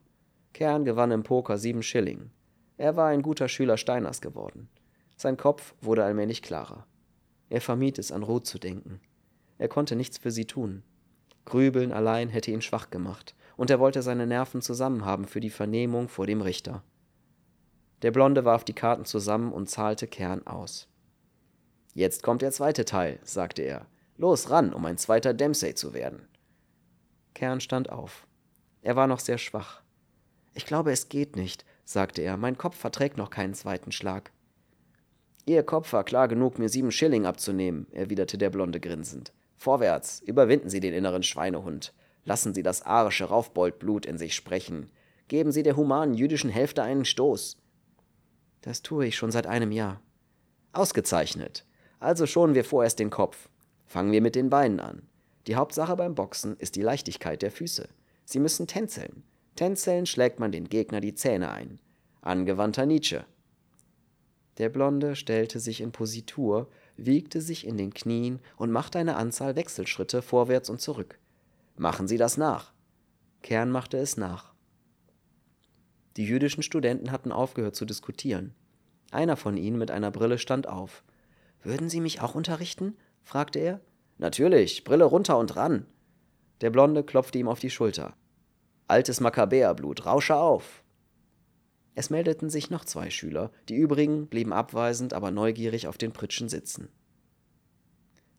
Kern 0.53 0.85
gewann 0.85 1.11
im 1.11 1.23
Poker 1.23 1.57
sieben 1.57 1.83
Schilling. 1.83 2.33
Er 2.77 2.97
war 2.97 3.07
ein 3.07 3.23
guter 3.23 3.49
Schüler 3.49 3.79
Steiners 3.79 4.21
geworden. 4.21 4.69
Sein 5.17 5.39
Kopf 5.39 5.75
wurde 5.81 6.05
allmählich 6.05 6.43
klarer. 6.43 6.87
Er 7.49 7.63
vermied 7.63 7.99
es, 7.99 8.13
an 8.13 8.23
Ruth 8.23 8.47
zu 8.47 8.59
denken. 8.59 9.01
Er 9.57 9.69
konnte 9.69 9.97
nichts 9.97 10.19
für 10.19 10.31
sie 10.31 10.45
tun. 10.45 10.83
Grübeln 11.45 11.93
allein 11.93 12.29
hätte 12.29 12.51
ihn 12.51 12.63
schwach 12.63 12.91
gemacht, 12.91 13.35
und 13.57 13.71
er 13.71 13.81
wollte 13.81 14.03
seine 14.03 14.27
Nerven 14.27 14.63
zusammenhaben 14.63 15.27
für 15.27 15.41
die 15.41 15.51
Vernehmung 15.51 16.09
vor 16.09 16.27
dem 16.27 16.41
Richter. 16.41 16.83
Der 18.03 18.11
Blonde 18.11 18.45
warf 18.45 18.65
die 18.65 18.73
Karten 18.73 19.05
zusammen 19.05 19.53
und 19.53 19.71
zahlte 19.71 20.07
Kern 20.07 20.47
aus. 20.47 20.89
Jetzt 21.95 22.23
kommt 22.23 22.43
der 22.43 22.53
zweite 22.53 22.85
Teil, 22.85 23.21
sagte 23.23 23.63
er. 23.63 23.87
Los 24.17 24.51
ran, 24.51 24.73
um 24.73 24.85
ein 24.85 24.99
zweiter 24.99 25.35
Dempsey 25.35 25.75
zu 25.75 25.95
werden. 25.95 26.29
Kern 27.35 27.61
stand 27.61 27.91
auf. 27.91 28.27
Er 28.83 28.97
war 28.97 29.07
noch 29.07 29.21
sehr 29.21 29.39
schwach. 29.39 29.83
Ich 30.55 30.67
glaube, 30.67 30.93
es 30.93 31.09
geht 31.09 31.37
nicht, 31.37 31.65
sagte 31.85 32.23
er. 32.23 32.37
Mein 32.37 32.59
Kopf 32.59 32.77
verträgt 32.77 33.17
noch 33.17 33.31
keinen 33.31 33.55
zweiten 33.55 33.93
Schlag. 33.93 34.33
Ihr 35.45 35.63
Kopf 35.63 35.93
war 35.93 36.05
klar 36.05 36.29
genug, 36.29 36.59
mir 36.59 36.69
sieben 36.69 36.93
Schilling 36.93 37.27
abzunehmen, 37.27 37.87
erwiderte 37.93 38.39
der 38.39 38.51
Blonde 38.51 38.81
grinsend. 38.81 39.33
Vorwärts, 39.63 40.21
überwinden 40.27 40.69
Sie 40.71 40.81
den 40.81 40.93
inneren 40.93 41.23
Schweinehund. 41.23 41.95
Lassen 42.25 42.53
Sie 42.53 42.65
das 42.65 42.83
arische 42.83 43.27
Raufboldblut 43.27 44.07
in 44.07 44.19
sich 44.19 44.35
sprechen. 44.35 44.91
Geben 45.29 45.53
Sie 45.53 45.63
der 45.63 45.77
humanen 45.77 46.15
jüdischen 46.15 46.51
Hälfte 46.51 46.83
einen 46.83 47.05
Stoß. 47.05 47.59
Das 48.63 48.83
tue 48.83 49.07
ich 49.07 49.17
schon 49.17 49.31
seit 49.31 49.47
einem 49.47 49.71
Jahr. 49.71 50.01
Ausgezeichnet. 50.73 51.65
Also 52.01 52.27
schonen 52.27 52.57
wir 52.57 52.65
vorerst 52.65 52.99
den 52.99 53.11
Kopf. 53.11 53.49
Fangen 53.87 54.11
wir 54.11 54.21
mit 54.21 54.35
den 54.35 54.51
Beinen 54.51 54.81
an. 54.81 55.03
Die 55.47 55.55
Hauptsache 55.55 55.95
beim 55.95 56.17
Boxen 56.17 56.57
ist 56.57 56.75
die 56.75 56.83
Leichtigkeit 56.83 57.41
der 57.41 57.53
Füße. 57.53 57.89
Sie 58.25 58.41
müssen 58.41 58.67
tänzeln. 58.67 59.23
Tänzeln 59.55 60.07
schlägt 60.07 60.41
man 60.41 60.51
den 60.51 60.69
Gegner 60.69 61.01
die 61.01 61.15
Zähne 61.15 61.53
ein. 61.53 61.79
Angewandter 62.21 62.85
Nietzsche. 62.85 63.25
Der 64.59 64.71
Blonde 64.71 65.15
stellte 65.15 65.61
sich 65.61 65.81
in 65.81 65.93
Positur, 65.93 66.69
wiegte 66.97 67.41
sich 67.41 67.67
in 67.67 67.77
den 67.77 67.95
Knien 67.95 68.41
und 68.57 68.71
machte 68.71 68.99
eine 68.99 69.17
Anzahl 69.17 69.57
Wechselschritte 69.57 70.23
vorwärts 70.23 70.71
und 70.71 70.81
zurück. 70.81 71.19
Machen 71.77 72.09
Sie 72.09 72.19
das 72.19 72.37
nach. 72.37 72.73
Kern 73.43 73.71
machte 73.71 73.97
es 73.99 74.17
nach. 74.17 74.53
Die 76.17 76.25
jüdischen 76.25 76.63
Studenten 76.63 77.11
hatten 77.11 77.33
aufgehört 77.33 77.75
zu 77.75 77.85
diskutieren. 77.85 78.55
Einer 79.11 79.37
von 79.37 79.57
ihnen 79.57 79.79
mit 79.79 79.91
einer 79.91 80.11
Brille 80.11 80.39
stand 80.39 80.69
auf. 80.69 81.03
Würden 81.63 81.89
Sie 81.89 82.01
mich 82.01 82.21
auch 82.21 82.35
unterrichten? 82.35 82.97
fragte 83.23 83.59
er. 83.59 83.81
Natürlich, 84.19 84.85
Brille 84.85 85.05
runter 85.05 85.39
und 85.39 85.57
ran. 85.57 85.87
Der 86.61 86.71
Blonde 86.71 87.03
klopfte 87.03 87.39
ihm 87.39 87.49
auf 87.49 87.61
die 87.61 87.71
Schulter. 87.71 88.15
Altes 88.89 89.21
Makkabäerblut, 89.21 90.07
rausche 90.07 90.37
auf. 90.37 90.82
Es 91.95 92.11
meldeten 92.11 92.49
sich 92.49 92.71
noch 92.71 92.85
zwei 92.85 93.11
Schüler, 93.11 93.51
die 93.69 93.75
übrigen 93.75 94.27
blieben 94.27 94.53
abweisend, 94.53 95.13
aber 95.13 95.31
neugierig 95.31 95.87
auf 95.87 95.99
den 95.99 96.13
Pritschen 96.13 96.49
sitzen. 96.49 96.89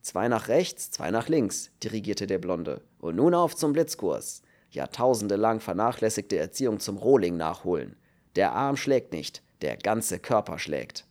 Zwei 0.02 0.28
nach 0.28 0.48
rechts, 0.48 0.90
zwei 0.90 1.10
nach 1.10 1.28
links, 1.28 1.70
dirigierte 1.82 2.26
der 2.26 2.38
Blonde. 2.38 2.82
Und 2.98 3.16
nun 3.16 3.32
auf 3.34 3.56
zum 3.56 3.72
Blitzkurs. 3.72 4.42
Jahrtausende 4.70 5.36
lang 5.36 5.60
vernachlässigte 5.60 6.36
Erziehung 6.36 6.80
zum 6.80 6.98
Rohling 6.98 7.36
nachholen. 7.36 7.96
Der 8.36 8.52
Arm 8.52 8.76
schlägt 8.76 9.12
nicht, 9.12 9.42
der 9.62 9.76
ganze 9.76 10.18
Körper 10.18 10.58
schlägt. 10.58 11.06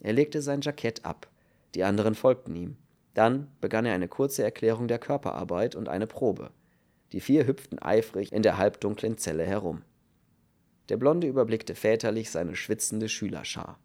Er 0.00 0.12
legte 0.12 0.42
sein 0.42 0.60
Jackett 0.60 1.04
ab. 1.04 1.28
Die 1.74 1.82
anderen 1.82 2.14
folgten 2.14 2.54
ihm. 2.54 2.76
Dann 3.14 3.50
begann 3.60 3.86
er 3.86 3.94
eine 3.94 4.08
kurze 4.08 4.44
Erklärung 4.44 4.86
der 4.86 4.98
Körperarbeit 4.98 5.74
und 5.74 5.88
eine 5.88 6.06
Probe. 6.06 6.50
Die 7.12 7.20
vier 7.20 7.46
hüpften 7.46 7.80
eifrig 7.80 8.32
in 8.32 8.42
der 8.42 8.58
halbdunklen 8.58 9.18
Zelle 9.18 9.44
herum. 9.44 9.82
Der 10.88 10.96
Blonde 10.96 11.26
überblickte 11.26 11.74
väterlich 11.74 12.30
seine 12.30 12.56
schwitzende 12.56 13.08
Schülerschar. 13.08 13.78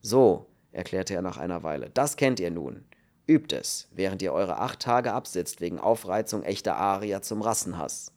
So, 0.00 0.46
erklärte 0.70 1.14
er 1.14 1.22
nach 1.22 1.36
einer 1.36 1.62
Weile, 1.62 1.90
das 1.90 2.16
kennt 2.16 2.38
ihr 2.40 2.50
nun. 2.50 2.84
Übt 3.26 3.54
es, 3.54 3.88
während 3.92 4.22
ihr 4.22 4.32
eure 4.32 4.58
acht 4.58 4.80
Tage 4.80 5.12
absitzt 5.12 5.60
wegen 5.60 5.78
Aufreizung 5.78 6.42
echter 6.42 6.76
Arier 6.76 7.20
zum 7.20 7.42
Rassenhass. 7.42 8.12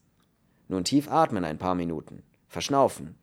Nun 0.67 0.85
tief 0.85 1.09
atmen 1.11 1.43
ein 1.43 1.57
paar 1.57 1.75
Minuten, 1.75 2.23
verschnaufen. 2.47 3.17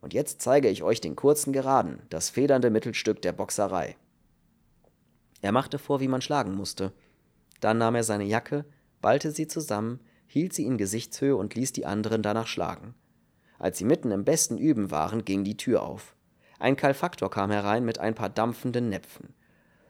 Und 0.00 0.14
jetzt 0.14 0.42
zeige 0.42 0.68
ich 0.68 0.82
euch 0.82 1.00
den 1.00 1.16
kurzen 1.16 1.52
Geraden, 1.52 2.02
das 2.08 2.30
federnde 2.30 2.70
Mittelstück 2.70 3.22
der 3.22 3.32
Boxerei. 3.32 3.96
Er 5.40 5.52
machte 5.52 5.78
vor, 5.78 6.00
wie 6.00 6.08
man 6.08 6.22
schlagen 6.22 6.54
musste. 6.54 6.92
Dann 7.60 7.78
nahm 7.78 7.94
er 7.94 8.04
seine 8.04 8.24
Jacke, 8.24 8.64
ballte 9.00 9.30
sie 9.30 9.46
zusammen, 9.46 10.00
hielt 10.26 10.52
sie 10.52 10.64
in 10.64 10.78
Gesichtshöhe 10.78 11.36
und 11.36 11.54
ließ 11.54 11.72
die 11.72 11.86
anderen 11.86 12.22
danach 12.22 12.46
schlagen. 12.46 12.94
Als 13.58 13.78
sie 13.78 13.84
mitten 13.84 14.10
im 14.10 14.24
besten 14.24 14.58
Üben 14.58 14.90
waren, 14.90 15.24
ging 15.24 15.44
die 15.44 15.56
Tür 15.56 15.82
auf. 15.82 16.14
Ein 16.58 16.76
Kalfaktor 16.76 17.30
kam 17.30 17.50
herein 17.50 17.84
mit 17.84 17.98
ein 17.98 18.14
paar 18.14 18.28
dampfenden 18.28 18.88
Näpfen. 18.88 19.34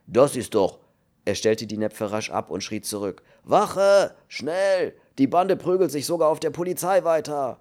Das 0.07 0.35
ist 0.35 0.55
doch. 0.55 0.79
Er 1.25 1.35
stellte 1.35 1.67
die 1.67 1.77
Näpfe 1.77 2.11
rasch 2.11 2.31
ab 2.31 2.49
und 2.49 2.63
schrie 2.63 2.81
zurück. 2.81 3.21
Wache! 3.43 4.15
Schnell! 4.27 4.95
Die 5.17 5.27
Bande 5.27 5.55
prügelt 5.55 5.91
sich 5.91 6.05
sogar 6.05 6.29
auf 6.29 6.39
der 6.39 6.49
Polizei 6.49 7.03
weiter. 7.03 7.59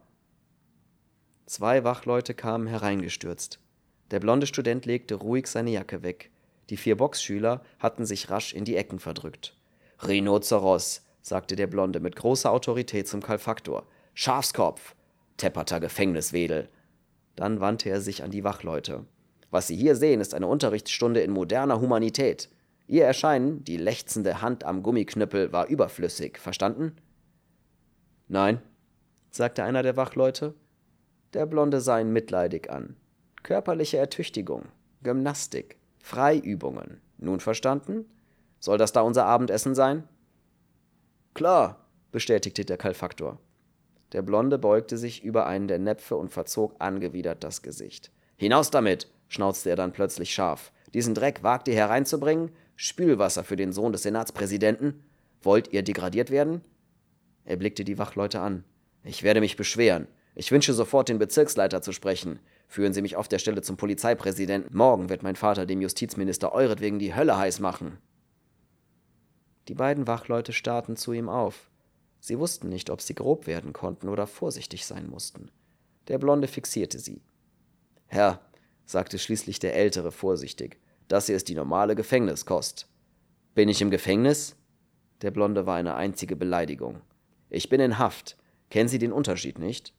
Zwei 1.47 1.85
Wachleute 1.85 2.35
kamen 2.35 2.67
hereingestürzt. 2.67 3.59
Der 4.11 4.21
blonde 4.21 4.47
Student 4.47 4.87
legte 4.87 5.15
ruhig 5.17 5.47
seine 5.47 5.71
Jacke 5.71 6.03
weg. 6.03 6.31
Die 6.71 6.77
vier 6.77 6.97
Boxschüler 6.97 7.62
hatten 7.79 8.07
sich 8.07 8.31
rasch 8.31 8.55
in 8.55 8.65
die 8.65 8.77
Ecken 8.77 8.99
verdrückt. 8.99 9.57
Rhinoceros, 10.07 11.03
sagte 11.23 11.57
der 11.57 11.67
Blonde 11.67 12.00
mit 12.00 12.17
großer 12.17 12.50
Autorität 12.50 13.09
zum 13.09 13.23
Kalfaktor. 13.23 13.87
Schafskopf, 14.15 14.95
tepperter 15.38 15.80
Gefängniswedel. 15.80 16.68
Dann 17.35 17.61
wandte 17.61 17.88
er 17.88 18.00
sich 18.00 18.23
an 18.23 18.30
die 18.30 18.45
Wachleute. 18.45 19.07
Was 19.50 19.68
Sie 19.68 19.76
hier 19.76 19.97
sehen, 19.97 20.21
ist 20.21 20.35
eine 20.35 20.47
Unterrichtsstunde 20.47 21.21
in 21.21 21.30
moderner 21.30 21.80
Humanität. 21.80 22.50
Ihr 22.87 23.04
Erscheinen, 23.04 23.64
die 23.64 23.76
lechzende 23.76 24.42
Hand 24.42 24.64
am 24.64 24.83
Gummiknüppel, 24.83 25.52
war 25.52 25.66
überflüssig, 25.68 26.38
verstanden? 26.38 26.97
Nein, 28.28 28.61
sagte 29.30 29.64
einer 29.64 29.83
der 29.83 29.97
Wachleute. 29.97 30.54
Der 31.33 31.47
Blonde 31.47 31.80
sah 31.80 31.99
ihn 31.99 32.12
mitleidig 32.12 32.71
an. 32.71 32.97
Körperliche 33.42 33.99
Ertüchtigung, 33.99 34.66
Gymnastik, 35.02 35.78
Freiübungen. 36.02 37.00
Nun 37.18 37.40
verstanden? 37.40 38.07
Soll 38.61 38.78
das 38.78 38.92
da 38.92 39.02
unser 39.02 39.26
Abendessen 39.26 39.75
sein? 39.75 40.09
Klar, 41.35 41.87
bestätigte 42.11 42.64
der 42.64 42.76
Kalfaktor. 42.76 43.38
Der 44.12 44.23
Blonde 44.23 44.59
beugte 44.59 44.97
sich 44.97 45.23
über 45.23 45.47
einen 45.47 45.69
der 45.69 45.79
Näpfe 45.79 46.17
und 46.17 46.31
verzog 46.31 46.75
angewidert 46.79 47.45
das 47.45 47.62
Gesicht. 47.62 48.11
Hinaus 48.37 48.71
damit, 48.71 49.09
schnauzte 49.29 49.71
er 49.71 49.77
dann 49.77 49.93
plötzlich 49.93 50.33
scharf. 50.33 50.73
Diesen 50.95 51.15
Dreck 51.15 51.43
wagt 51.43 51.69
ihr 51.69 51.75
hereinzubringen? 51.75 52.50
Spülwasser 52.77 53.45
für 53.45 53.57
den 53.57 53.73
Sohn 53.73 53.93
des 53.93 54.05
Senatspräsidenten? 54.05 55.03
Wollt 55.43 55.73
ihr 55.73 55.83
degradiert 55.83 56.31
werden? 56.31 56.62
Er 57.45 57.57
blickte 57.57 57.85
die 57.85 57.99
Wachleute 57.99 58.41
an. 58.41 58.65
Ich 59.05 59.23
werde 59.23 59.41
mich 59.41 59.57
beschweren. 59.57 60.07
Ich 60.35 60.53
wünsche 60.53 60.73
sofort 60.73 61.09
den 61.09 61.19
Bezirksleiter 61.19 61.83
zu 61.83 61.93
sprechen. 61.93 62.38
Führen 62.69 62.93
Sie 62.93 63.03
mich 63.03 63.17
auf 63.17 63.29
der 63.29 63.38
Stelle 63.38 63.62
zum 63.62 63.77
Polizeipräsidenten. 63.77 64.77
Morgen 64.77 65.09
wird 65.09 65.23
mein 65.23 65.37
Vater 65.37 65.67
dem 65.67 65.81
Justizminister 65.81 66.53
euretwegen 66.53 66.99
die 66.99 67.15
Hölle 67.15 67.37
heiß 67.37 67.61
machen. 67.61 67.99
Die 69.69 69.75
beiden 69.75 70.07
Wachleute 70.07 70.53
starrten 70.53 70.97
zu 70.97 71.12
ihm 71.12 71.29
auf. 71.29 71.71
Sie 72.21 72.39
wussten 72.39 72.69
nicht, 72.69 72.91
ob 72.91 73.01
sie 73.01 73.15
grob 73.15 73.47
werden 73.47 73.73
konnten 73.73 74.09
oder 74.09 74.27
vorsichtig 74.27 74.87
sein 74.87 75.09
mussten. 75.09 75.51
Der 76.09 76.19
Blonde 76.19 76.49
fixierte 76.49 76.99
sie. 76.99 77.23
Herr, 78.07 78.41
sagte 78.85 79.19
schließlich 79.19 79.59
der 79.59 79.75
Ältere 79.75 80.13
vorsichtig, 80.13 80.79
das 81.09 81.27
hier 81.27 81.37
ist 81.37 81.49
die 81.49 81.55
normale 81.55 81.95
Gefängniskost. 81.95 82.89
Bin 83.55 83.69
ich 83.69 83.81
im 83.81 83.91
Gefängnis? 83.91 84.57
Der 85.23 85.31
Blonde 85.31 85.67
war 85.67 85.77
eine 85.77 85.95
einzige 85.95 86.37
Beleidigung. 86.37 87.01
Ich 87.51 87.69
bin 87.69 87.81
in 87.81 87.99
Haft. 87.99 88.37
Kennen 88.71 88.89
Sie 88.89 88.99
den 88.99 89.13
Unterschied 89.13 89.59
nicht? 89.59 89.95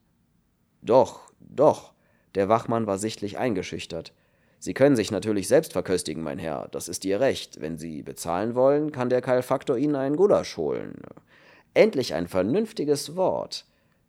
Doch, 0.81 1.31
doch. 1.39 1.93
Der 2.35 2.47
Wachmann 2.47 2.87
war 2.87 2.97
sichtlich 2.97 3.37
eingeschüchtert. 3.37 4.13
Sie 4.59 4.73
können 4.73 4.95
sich 4.95 5.09
natürlich 5.09 5.47
selbst 5.47 5.73
verköstigen, 5.73 6.21
mein 6.21 6.37
Herr, 6.37 6.67
das 6.71 6.89
ist 6.89 7.05
Ihr 7.05 7.19
Recht. 7.19 7.61
Wenn 7.61 7.77
Sie 7.77 8.03
bezahlen 8.03 8.55
wollen, 8.55 8.91
kann 8.91 9.09
der 9.09 9.21
Keilfaktor 9.21 9.77
Ihnen 9.77 9.95
einen 9.95 10.15
Gulasch 10.15 10.57
holen. 10.57 11.01
Endlich 11.79 12.13
ein 12.13 12.27
vernünftiges 12.27 13.15
Wort. 13.15 13.63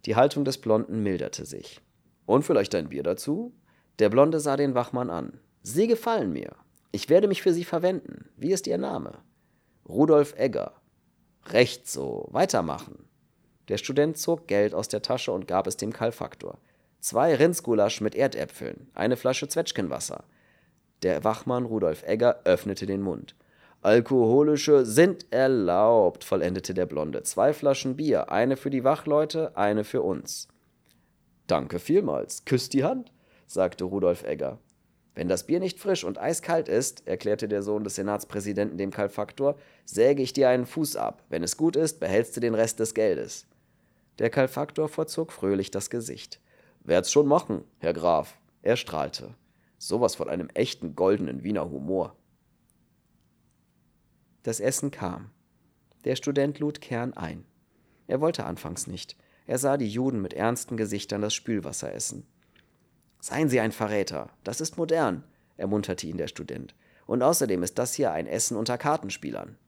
Die 0.05 0.17
Haltung 0.17 0.45
des 0.45 0.59
Blonden 0.59 1.05
milderte 1.05 1.47
sich. 1.47 1.81
Und 2.27 2.43
vielleicht 2.43 2.75
ein 2.75 2.89
Bier 2.89 3.05
dazu? 3.05 3.55
Der 4.01 4.09
Blonde 4.09 4.41
sah 4.41 4.57
den 4.57 4.75
Wachmann 4.75 5.09
an. 5.09 5.39
Sie 5.63 5.87
gefallen 5.87 6.33
mir. 6.33 6.57
Ich 6.91 7.09
werde 7.09 7.29
mich 7.29 7.43
für 7.43 7.53
Sie 7.53 7.63
verwenden. 7.63 8.29
Wie 8.37 8.51
ist 8.51 8.67
Ihr 8.67 8.77
Name? 8.77 9.19
Rudolf 9.89 10.35
Egger. 10.37 10.73
Recht 11.51 11.89
so. 11.89 12.27
Weitermachen. 12.33 13.05
Der 13.69 13.79
Student 13.79 14.19
zog 14.19 14.49
Geld 14.49 14.75
aus 14.75 14.89
der 14.89 15.03
Tasche 15.03 15.31
und 15.31 15.47
gab 15.47 15.69
es 15.69 15.77
dem 15.77 15.93
Kalfaktor. 15.93 16.59
Zwei 16.99 17.37
Rindsgulasch 17.37 18.01
mit 18.01 18.17
Erdäpfeln, 18.17 18.91
eine 18.95 19.17
Flasche 19.17 19.47
Zwetschgenwasser. 19.47 20.25
Der 21.05 21.23
Wachmann 21.23 21.67
Rudolf 21.67 22.03
Egger 22.03 22.41
öffnete 22.43 22.87
den 22.87 23.03
Mund. 23.03 23.37
Alkoholische 23.83 24.85
sind 24.85 25.33
erlaubt, 25.33 26.25
vollendete 26.25 26.75
der 26.75 26.85
Blonde. 26.85 27.23
Zwei 27.23 27.55
Flaschen 27.55 27.97
Bier, 27.97 28.31
eine 28.31 28.59
für 28.59 28.69
die 28.69 28.85
Wachleute, 28.85 29.57
eine 29.57 29.85
für 29.85 30.03
uns. 30.03 30.49
Danke 31.47 31.79
vielmals. 31.79 32.45
Küsst 32.45 32.75
die 32.75 32.85
Hand, 32.85 33.11
sagte 33.47 33.85
Rudolf 33.85 34.23
Egger. 34.23 34.59
Wenn 35.15 35.29
das 35.29 35.47
Bier 35.47 35.61
nicht 35.61 35.79
frisch 35.79 36.05
und 36.05 36.19
eiskalt 36.19 36.69
ist, 36.69 37.07
erklärte 37.09 37.49
der 37.49 37.63
Sohn 37.63 37.83
des 37.83 37.95
Senatspräsidenten 37.95 38.77
dem 38.77 38.91
Kalfaktor, 38.91 39.57
säge 39.87 40.23
ich 40.23 40.35
dir 40.35 40.51
einen 40.51 40.67
Fuß 40.67 40.97
ab. 40.97 41.25
Wenn 41.31 41.43
es 41.43 41.57
gut 41.57 41.75
ist, 41.75 42.01
behältst 42.01 42.37
du 42.37 42.41
den 42.41 42.55
Rest 42.55 42.81
des 42.81 42.93
Geldes. 42.93 43.47
Der 44.19 44.29
Kalfaktor 44.29 44.89
verzog 44.91 45.33
fröhlich 45.33 45.71
das 45.71 45.89
Gesicht. 45.89 46.39
Werd's 46.85 47.11
schon 47.11 47.27
machen, 47.27 47.65
Herr 47.79 47.95
Graf. 47.95 48.39
Er 48.61 48.77
strahlte. 48.77 49.35
Sowas 49.79 50.15
von 50.15 50.29
einem 50.29 50.51
echten 50.53 50.95
goldenen 50.95 51.43
Wiener 51.43 51.71
Humor. 51.71 52.15
Das 54.43 54.61
Essen 54.61 54.91
kam. 54.91 55.31
Der 56.05 56.17
Student 56.17 56.59
lud 56.59 56.81
Kern 56.81 57.13
ein. 57.15 57.45
Er 58.07 58.21
wollte 58.21 58.45
anfangs 58.45 58.87
nicht. 58.87 59.17
Er 59.47 59.59
sah 59.59 59.77
die 59.77 59.89
Juden 59.89 60.23
mit 60.23 60.33
ernsten 60.33 60.77
Gesichtern 60.77 61.23
das 61.23 61.35
Spülwasser 61.35 61.93
essen. 61.93 62.27
Seien 63.21 63.49
Sie 63.49 63.61
ein 63.61 63.73
Verräter, 63.73 64.31
das 64.45 64.61
ist 64.61 64.79
modern, 64.79 65.25
ermunterte 65.57 66.07
ihn 66.07 66.17
der 66.17 66.29
Student. 66.29 66.75
Und 67.07 67.23
außerdem 67.23 67.63
ist 67.63 67.79
das 67.79 67.95
hier 67.95 68.13
ein 68.13 68.27
Essen 68.27 68.57
unter 68.57 68.79
Kartenspielern. 68.79 69.59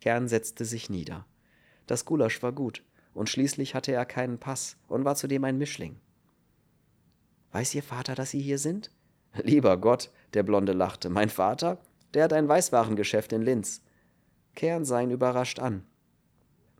Kern 0.00 0.28
setzte 0.28 0.64
sich 0.64 0.90
nieder. 0.90 1.26
Das 1.86 2.04
Gulasch 2.04 2.42
war 2.42 2.52
gut, 2.52 2.84
und 3.14 3.28
schließlich 3.28 3.74
hatte 3.74 3.92
er 3.92 4.04
keinen 4.04 4.38
Pass 4.38 4.76
und 4.86 5.04
war 5.04 5.16
zudem 5.16 5.44
ein 5.44 5.58
Mischling. 5.58 5.98
Weiß 7.52 7.74
Ihr 7.74 7.82
Vater, 7.82 8.14
dass 8.14 8.30
Sie 8.30 8.40
hier 8.40 8.58
sind? 8.58 8.90
Lieber 9.42 9.76
Gott, 9.78 10.10
der 10.34 10.42
Blonde 10.42 10.72
lachte. 10.72 11.08
Mein 11.08 11.30
Vater? 11.30 11.78
Der 12.14 12.24
hat 12.24 12.32
ein 12.32 12.48
Weißwarengeschäft 12.48 13.32
in 13.32 13.42
Linz. 13.42 13.82
Kern 14.54 14.84
sah 14.84 15.00
ihn 15.00 15.10
überrascht 15.10 15.58
an. 15.58 15.84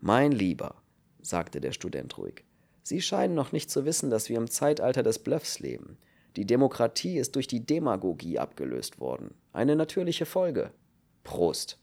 Mein 0.01 0.33
Lieber, 0.33 0.77
sagte 1.21 1.61
der 1.61 1.73
Student 1.73 2.17
ruhig, 2.19 2.45
Sie 2.83 3.03
scheinen 3.03 3.35
noch 3.35 3.51
nicht 3.51 3.69
zu 3.69 3.85
wissen, 3.85 4.11
dass 4.11 4.29
wir 4.29 4.37
im 4.37 4.49
Zeitalter 4.49 5.03
des 5.03 5.19
Bluffs 5.19 5.59
leben. 5.59 5.99
Die 6.37 6.47
Demokratie 6.47 7.19
ist 7.19 7.35
durch 7.35 7.49
die 7.49 7.67
Demagogie 7.67 8.39
abgelöst 8.39 9.01
worden. 9.01 9.35
Eine 9.53 9.75
natürliche 9.75 10.27
Folge. 10.27 10.71
Prost. 11.25 11.81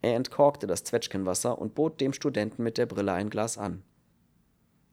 Er 0.00 0.14
entkorkte 0.14 0.66
das 0.66 0.84
Zwetschgenwasser 0.84 1.58
und 1.58 1.74
bot 1.74 2.00
dem 2.00 2.12
Studenten 2.12 2.62
mit 2.62 2.78
der 2.78 2.86
Brille 2.86 3.12
ein 3.12 3.30
Glas 3.30 3.58
an. 3.58 3.82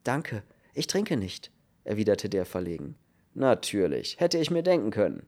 Danke, 0.03 0.43
ich 0.73 0.87
trinke 0.87 1.15
nicht, 1.15 1.51
erwiderte 1.83 2.27
der 2.27 2.45
verlegen. 2.45 2.95
Natürlich, 3.33 4.19
hätte 4.19 4.37
ich 4.37 4.51
mir 4.51 4.63
denken 4.63 4.91
können. 4.91 5.25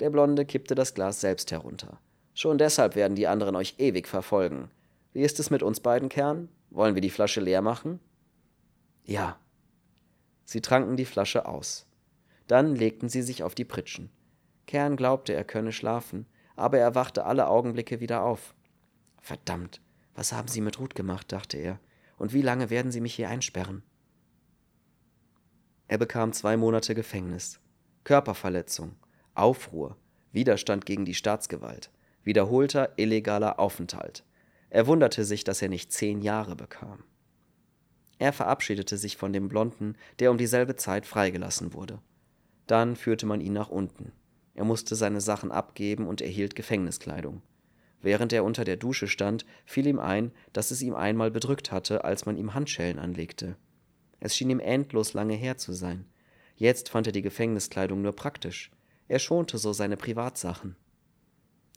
Der 0.00 0.10
Blonde 0.10 0.46
kippte 0.46 0.74
das 0.74 0.94
Glas 0.94 1.20
selbst 1.20 1.52
herunter. 1.52 2.00
Schon 2.34 2.58
deshalb 2.58 2.96
werden 2.96 3.14
die 3.14 3.26
anderen 3.26 3.54
euch 3.54 3.74
ewig 3.78 4.08
verfolgen. 4.08 4.70
Wie 5.12 5.22
ist 5.22 5.38
es 5.40 5.50
mit 5.50 5.62
uns 5.62 5.80
beiden, 5.80 6.08
Kern? 6.08 6.48
Wollen 6.70 6.94
wir 6.94 7.02
die 7.02 7.10
Flasche 7.10 7.40
leer 7.40 7.62
machen? 7.62 8.00
Ja. 9.04 9.38
Sie 10.44 10.60
tranken 10.60 10.96
die 10.96 11.04
Flasche 11.04 11.46
aus. 11.46 11.86
Dann 12.46 12.74
legten 12.74 13.08
sie 13.08 13.22
sich 13.22 13.42
auf 13.42 13.54
die 13.54 13.64
Pritschen. 13.64 14.10
Kern 14.66 14.96
glaubte, 14.96 15.34
er 15.34 15.44
könne 15.44 15.72
schlafen, 15.72 16.26
aber 16.56 16.78
er 16.78 16.94
wachte 16.94 17.24
alle 17.24 17.48
Augenblicke 17.48 18.00
wieder 18.00 18.22
auf. 18.22 18.54
Verdammt, 19.20 19.80
was 20.14 20.32
haben 20.32 20.48
Sie 20.48 20.60
mit 20.60 20.78
Ruth 20.78 20.94
gemacht, 20.94 21.30
dachte 21.32 21.58
er, 21.58 21.78
und 22.16 22.32
wie 22.32 22.42
lange 22.42 22.70
werden 22.70 22.92
Sie 22.92 23.00
mich 23.00 23.14
hier 23.14 23.28
einsperren? 23.28 23.82
Er 25.88 25.98
bekam 25.98 26.32
zwei 26.32 26.56
Monate 26.56 26.94
Gefängnis. 26.94 27.60
Körperverletzung, 28.04 28.96
Aufruhr, 29.34 29.96
Widerstand 30.32 30.86
gegen 30.86 31.04
die 31.04 31.14
Staatsgewalt, 31.14 31.90
wiederholter 32.22 32.92
illegaler 32.96 33.58
Aufenthalt. 33.58 34.24
Er 34.68 34.86
wunderte 34.86 35.24
sich, 35.24 35.44
dass 35.44 35.62
er 35.62 35.68
nicht 35.68 35.92
zehn 35.92 36.22
Jahre 36.22 36.56
bekam. 36.56 37.04
Er 38.18 38.32
verabschiedete 38.32 38.98
sich 38.98 39.16
von 39.16 39.32
dem 39.32 39.48
Blonden, 39.48 39.96
der 40.18 40.30
um 40.30 40.38
dieselbe 40.38 40.76
Zeit 40.76 41.06
freigelassen 41.06 41.72
wurde. 41.72 42.00
Dann 42.66 42.94
führte 42.94 43.26
man 43.26 43.40
ihn 43.40 43.54
nach 43.54 43.70
unten. 43.70 44.12
Er 44.54 44.64
musste 44.64 44.94
seine 44.94 45.20
Sachen 45.20 45.50
abgeben 45.50 46.06
und 46.06 46.20
erhielt 46.20 46.54
Gefängniskleidung. 46.54 47.42
Während 48.02 48.32
er 48.32 48.44
unter 48.44 48.64
der 48.64 48.76
Dusche 48.76 49.08
stand, 49.08 49.44
fiel 49.64 49.86
ihm 49.86 49.98
ein, 49.98 50.32
dass 50.52 50.70
es 50.70 50.82
ihm 50.82 50.94
einmal 50.94 51.30
bedrückt 51.30 51.72
hatte, 51.72 52.04
als 52.04 52.26
man 52.26 52.36
ihm 52.36 52.54
Handschellen 52.54 52.98
anlegte. 52.98 53.56
Es 54.20 54.36
schien 54.36 54.50
ihm 54.50 54.60
endlos 54.60 55.14
lange 55.14 55.34
her 55.34 55.56
zu 55.56 55.72
sein. 55.72 56.06
Jetzt 56.56 56.90
fand 56.90 57.06
er 57.06 57.12
die 57.12 57.22
Gefängniskleidung 57.22 58.02
nur 58.02 58.12
praktisch. 58.12 58.70
Er 59.10 59.18
schonte 59.18 59.58
so 59.58 59.72
seine 59.72 59.96
Privatsachen. 59.96 60.76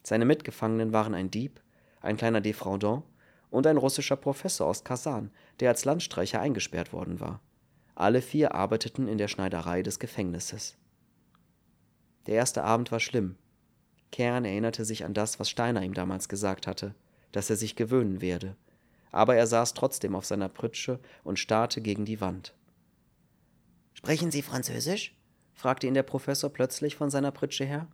Seine 0.04 0.24
Mitgefangenen 0.24 0.92
waren 0.92 1.16
ein 1.16 1.32
Dieb, 1.32 1.60
ein 2.00 2.16
kleiner 2.16 2.40
Defraudant 2.40 3.02
und 3.50 3.66
ein 3.66 3.76
russischer 3.76 4.14
Professor 4.14 4.68
aus 4.68 4.84
Kasan, 4.84 5.32
der 5.58 5.70
als 5.70 5.84
Landstreicher 5.84 6.40
eingesperrt 6.40 6.92
worden 6.92 7.18
war. 7.18 7.40
Alle 7.96 8.22
vier 8.22 8.54
arbeiteten 8.54 9.08
in 9.08 9.18
der 9.18 9.26
Schneiderei 9.26 9.82
des 9.82 9.98
Gefängnisses. 9.98 10.76
Der 12.26 12.36
erste 12.36 12.62
Abend 12.62 12.92
war 12.92 13.00
schlimm. 13.00 13.34
Kern 14.12 14.44
erinnerte 14.44 14.84
sich 14.84 15.04
an 15.04 15.12
das, 15.12 15.40
was 15.40 15.50
Steiner 15.50 15.82
ihm 15.82 15.94
damals 15.94 16.28
gesagt 16.28 16.68
hatte, 16.68 16.94
dass 17.32 17.50
er 17.50 17.56
sich 17.56 17.74
gewöhnen 17.74 18.20
werde, 18.20 18.54
aber 19.10 19.34
er 19.34 19.48
saß 19.48 19.74
trotzdem 19.74 20.14
auf 20.14 20.24
seiner 20.24 20.48
Pritsche 20.48 21.00
und 21.24 21.40
starrte 21.40 21.80
gegen 21.80 22.04
die 22.04 22.20
Wand. 22.20 22.54
Sprechen 23.92 24.30
Sie 24.30 24.42
Französisch? 24.42 25.16
Fragte 25.54 25.86
ihn 25.86 25.94
der 25.94 26.02
Professor 26.02 26.50
plötzlich 26.50 26.96
von 26.96 27.10
seiner 27.10 27.30
Pritsche 27.30 27.64
her. 27.64 27.88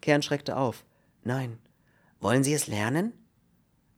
Kern 0.00 0.22
schreckte 0.22 0.56
auf. 0.56 0.84
Nein. 1.22 1.58
Wollen 2.20 2.44
Sie 2.44 2.54
es 2.54 2.66
lernen? 2.66 3.12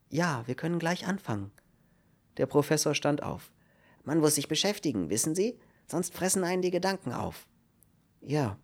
Ja, 0.09 0.43
wir 0.47 0.55
können 0.55 0.79
gleich 0.79 1.07
anfangen. 1.07 1.53
Der 2.37 2.47
Professor 2.47 2.95
stand 2.95 3.23
auf. 3.23 3.53
Man 4.05 4.19
muss 4.19 4.35
sich 4.35 4.49
beschäftigen, 4.49 5.11
wissen 5.11 5.35
Sie? 5.35 5.59
Sonst 5.87 6.15
fressen 6.15 6.45
einen 6.45 6.63
die 6.63 6.71
Gedanken 6.71 7.13
auf. 7.13 7.47
Ja, 8.21 8.59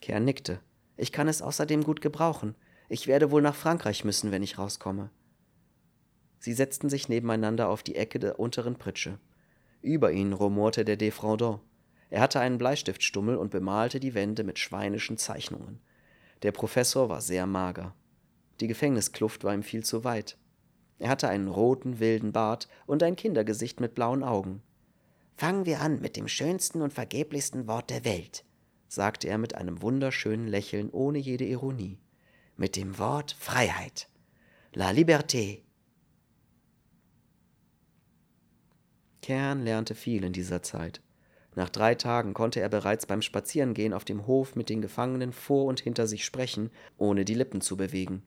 Kern 0.00 0.24
nickte. 0.24 0.60
Ich 0.96 1.12
kann 1.12 1.28
es 1.28 1.42
außerdem 1.42 1.84
gut 1.84 2.00
gebrauchen. 2.00 2.54
Ich 2.88 3.06
werde 3.06 3.30
wohl 3.30 3.42
nach 3.42 3.54
Frankreich 3.54 4.04
müssen, 4.04 4.30
wenn 4.30 4.42
ich 4.42 4.58
rauskomme. 4.58 5.10
Sie 6.38 6.52
setzten 6.52 6.90
sich 6.90 7.08
nebeneinander 7.08 7.68
auf 7.68 7.82
die 7.82 7.96
Ecke 7.96 8.18
der 8.18 8.38
unteren 8.38 8.76
Pritsche. 8.76 9.18
Über 9.80 10.12
ihnen 10.12 10.32
rumorte 10.32 10.84
der 10.84 10.96
Defraudant. 10.96 11.60
Er 12.10 12.20
hatte 12.20 12.40
einen 12.40 12.58
Bleistiftstummel 12.58 13.36
und 13.36 13.50
bemalte 13.50 14.00
die 14.00 14.14
Wände 14.14 14.44
mit 14.44 14.58
schweinischen 14.58 15.18
Zeichnungen. 15.18 15.80
Der 16.42 16.52
Professor 16.52 17.08
war 17.08 17.20
sehr 17.20 17.46
mager. 17.46 17.94
Die 18.60 18.66
Gefängniskluft 18.66 19.44
war 19.44 19.54
ihm 19.54 19.62
viel 19.62 19.84
zu 19.84 20.04
weit. 20.04 20.36
Er 20.98 21.08
hatte 21.08 21.28
einen 21.28 21.48
roten, 21.48 21.98
wilden 21.98 22.32
Bart 22.32 22.68
und 22.86 23.02
ein 23.02 23.16
Kindergesicht 23.16 23.80
mit 23.80 23.94
blauen 23.94 24.22
Augen. 24.22 24.62
Fangen 25.36 25.66
wir 25.66 25.80
an 25.80 26.00
mit 26.00 26.16
dem 26.16 26.28
schönsten 26.28 26.80
und 26.80 26.92
vergeblichsten 26.92 27.66
Wort 27.66 27.90
der 27.90 28.04
Welt, 28.04 28.44
sagte 28.86 29.28
er 29.28 29.38
mit 29.38 29.56
einem 29.56 29.82
wunderschönen 29.82 30.46
Lächeln 30.46 30.90
ohne 30.90 31.18
jede 31.18 31.44
Ironie. 31.44 31.98
Mit 32.56 32.76
dem 32.76 32.98
Wort 32.98 33.36
Freiheit. 33.38 34.08
La 34.72 34.90
liberté. 34.90 35.62
Kern 39.22 39.64
lernte 39.64 39.94
viel 39.94 40.22
in 40.22 40.32
dieser 40.32 40.62
Zeit. 40.62 41.00
Nach 41.56 41.68
drei 41.68 41.94
Tagen 41.94 42.34
konnte 42.34 42.60
er 42.60 42.68
bereits 42.68 43.06
beim 43.06 43.22
Spazierengehen 43.22 43.92
auf 43.92 44.04
dem 44.04 44.26
Hof 44.26 44.56
mit 44.56 44.68
den 44.68 44.82
Gefangenen 44.82 45.32
vor 45.32 45.66
und 45.66 45.80
hinter 45.80 46.06
sich 46.06 46.24
sprechen, 46.24 46.70
ohne 46.98 47.24
die 47.24 47.34
Lippen 47.34 47.60
zu 47.60 47.76
bewegen. 47.76 48.22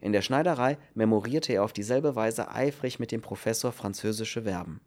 In 0.00 0.12
der 0.12 0.22
Schneiderei 0.22 0.78
memorierte 0.94 1.52
er 1.52 1.64
auf 1.64 1.72
dieselbe 1.72 2.14
Weise 2.14 2.50
eifrig 2.50 2.98
mit 2.98 3.10
dem 3.10 3.22
Professor 3.22 3.72
französische 3.72 4.42
Verben. 4.42 4.80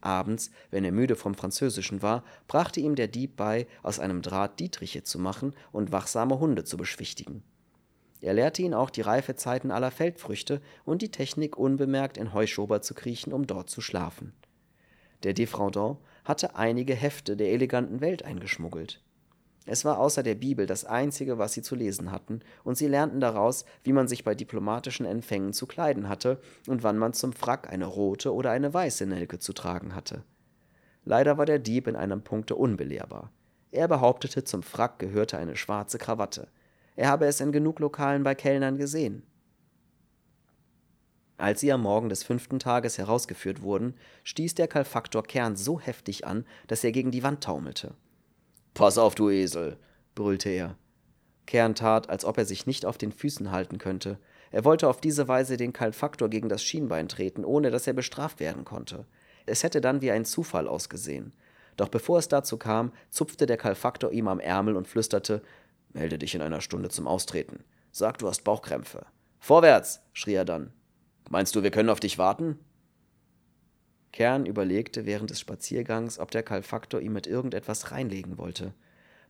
Abends, 0.00 0.50
wenn 0.70 0.84
er 0.84 0.92
müde 0.92 1.16
vom 1.16 1.34
Französischen 1.34 2.02
war, 2.02 2.24
brachte 2.46 2.80
ihm 2.80 2.94
der 2.94 3.08
Dieb 3.08 3.36
bei, 3.36 3.66
aus 3.82 3.98
einem 3.98 4.20
Draht 4.20 4.60
Dietriche 4.60 5.02
zu 5.02 5.18
machen 5.18 5.54
und 5.72 5.92
wachsame 5.92 6.38
Hunde 6.38 6.64
zu 6.64 6.76
beschwichtigen. 6.76 7.42
Er 8.20 8.34
lehrte 8.34 8.60
ihn 8.62 8.74
auch 8.74 8.90
die 8.90 9.00
Reifezeiten 9.00 9.70
aller 9.70 9.90
Feldfrüchte 9.90 10.60
und 10.84 11.00
die 11.00 11.10
Technik, 11.10 11.56
unbemerkt 11.56 12.18
in 12.18 12.34
Heuschober 12.34 12.82
zu 12.82 12.92
kriechen, 12.92 13.32
um 13.32 13.46
dort 13.46 13.70
zu 13.70 13.80
schlafen. 13.80 14.34
Der 15.22 15.32
Defraudant 15.32 15.98
hatte 16.24 16.56
einige 16.56 16.94
Hefte 16.94 17.36
der 17.36 17.52
eleganten 17.52 18.00
Welt 18.00 18.24
eingeschmuggelt. 18.24 19.00
Es 19.66 19.84
war 19.84 19.98
außer 19.98 20.22
der 20.22 20.34
Bibel 20.34 20.66
das 20.66 20.84
einzige, 20.84 21.38
was 21.38 21.54
sie 21.54 21.62
zu 21.62 21.74
lesen 21.74 22.10
hatten, 22.10 22.40
und 22.64 22.76
sie 22.76 22.86
lernten 22.86 23.20
daraus, 23.20 23.64
wie 23.82 23.92
man 23.92 24.08
sich 24.08 24.24
bei 24.24 24.34
diplomatischen 24.34 25.06
Empfängen 25.06 25.54
zu 25.54 25.66
kleiden 25.66 26.08
hatte 26.08 26.38
und 26.66 26.82
wann 26.82 26.98
man 26.98 27.14
zum 27.14 27.32
Frack 27.32 27.72
eine 27.72 27.86
rote 27.86 28.34
oder 28.34 28.50
eine 28.50 28.74
weiße 28.74 29.06
Nelke 29.06 29.38
zu 29.38 29.54
tragen 29.54 29.94
hatte. 29.94 30.22
Leider 31.04 31.38
war 31.38 31.46
der 31.46 31.58
Dieb 31.58 31.86
in 31.86 31.96
einem 31.96 32.22
Punkte 32.22 32.56
unbelehrbar. 32.56 33.30
Er 33.70 33.88
behauptete, 33.88 34.44
zum 34.44 34.62
Frack 34.62 34.98
gehörte 34.98 35.38
eine 35.38 35.56
schwarze 35.56 35.98
Krawatte. 35.98 36.48
Er 36.96 37.08
habe 37.08 37.26
es 37.26 37.40
in 37.40 37.50
genug 37.50 37.80
Lokalen 37.80 38.22
bei 38.22 38.34
Kellnern 38.34 38.76
gesehen. 38.76 39.24
Als 41.36 41.60
sie 41.60 41.72
am 41.72 41.82
Morgen 41.82 42.08
des 42.08 42.22
fünften 42.22 42.58
Tages 42.58 42.98
herausgeführt 42.98 43.62
wurden, 43.62 43.94
stieß 44.22 44.54
der 44.54 44.68
Kalfaktor 44.68 45.24
Kern 45.24 45.56
so 45.56 45.80
heftig 45.80 46.26
an, 46.26 46.46
dass 46.68 46.84
er 46.84 46.92
gegen 46.92 47.10
die 47.10 47.22
Wand 47.22 47.42
taumelte. 47.42 47.94
Pass 48.72 48.98
auf, 48.98 49.14
du 49.14 49.30
Esel, 49.30 49.76
brüllte 50.14 50.50
er. 50.50 50.76
Kern 51.46 51.74
tat, 51.74 52.08
als 52.08 52.24
ob 52.24 52.38
er 52.38 52.44
sich 52.44 52.66
nicht 52.66 52.86
auf 52.86 52.98
den 52.98 53.12
Füßen 53.12 53.50
halten 53.50 53.78
könnte. 53.78 54.18
Er 54.50 54.64
wollte 54.64 54.88
auf 54.88 55.00
diese 55.00 55.26
Weise 55.26 55.56
den 55.56 55.72
Kalfaktor 55.72 56.30
gegen 56.30 56.48
das 56.48 56.62
Schienbein 56.62 57.08
treten, 57.08 57.44
ohne 57.44 57.70
dass 57.70 57.86
er 57.86 57.92
bestraft 57.92 58.40
werden 58.40 58.64
konnte. 58.64 59.04
Es 59.46 59.62
hätte 59.62 59.80
dann 59.80 60.00
wie 60.00 60.10
ein 60.10 60.24
Zufall 60.24 60.68
ausgesehen. 60.68 61.34
Doch 61.76 61.88
bevor 61.88 62.18
es 62.18 62.28
dazu 62.28 62.56
kam, 62.56 62.92
zupfte 63.10 63.46
der 63.46 63.56
Kalfaktor 63.56 64.12
ihm 64.12 64.28
am 64.28 64.38
Ärmel 64.40 64.76
und 64.76 64.86
flüsterte: 64.86 65.42
Melde 65.92 66.18
dich 66.18 66.34
in 66.34 66.40
einer 66.40 66.60
Stunde 66.60 66.88
zum 66.88 67.08
Austreten. 67.08 67.64
Sag, 67.90 68.18
du 68.18 68.28
hast 68.28 68.44
Bauchkrämpfe. 68.44 69.06
Vorwärts! 69.40 70.00
schrie 70.12 70.34
er 70.34 70.44
dann. 70.44 70.72
Meinst 71.28 71.54
du, 71.56 71.62
wir 71.62 71.70
können 71.70 71.90
auf 71.90 72.00
dich 72.00 72.18
warten? 72.18 72.58
Kern 74.12 74.46
überlegte 74.46 75.06
während 75.06 75.30
des 75.30 75.40
Spaziergangs, 75.40 76.18
ob 76.18 76.30
der 76.30 76.42
Kalfaktor 76.42 77.00
ihm 77.00 77.12
mit 77.12 77.26
irgendetwas 77.26 77.90
reinlegen 77.90 78.38
wollte. 78.38 78.72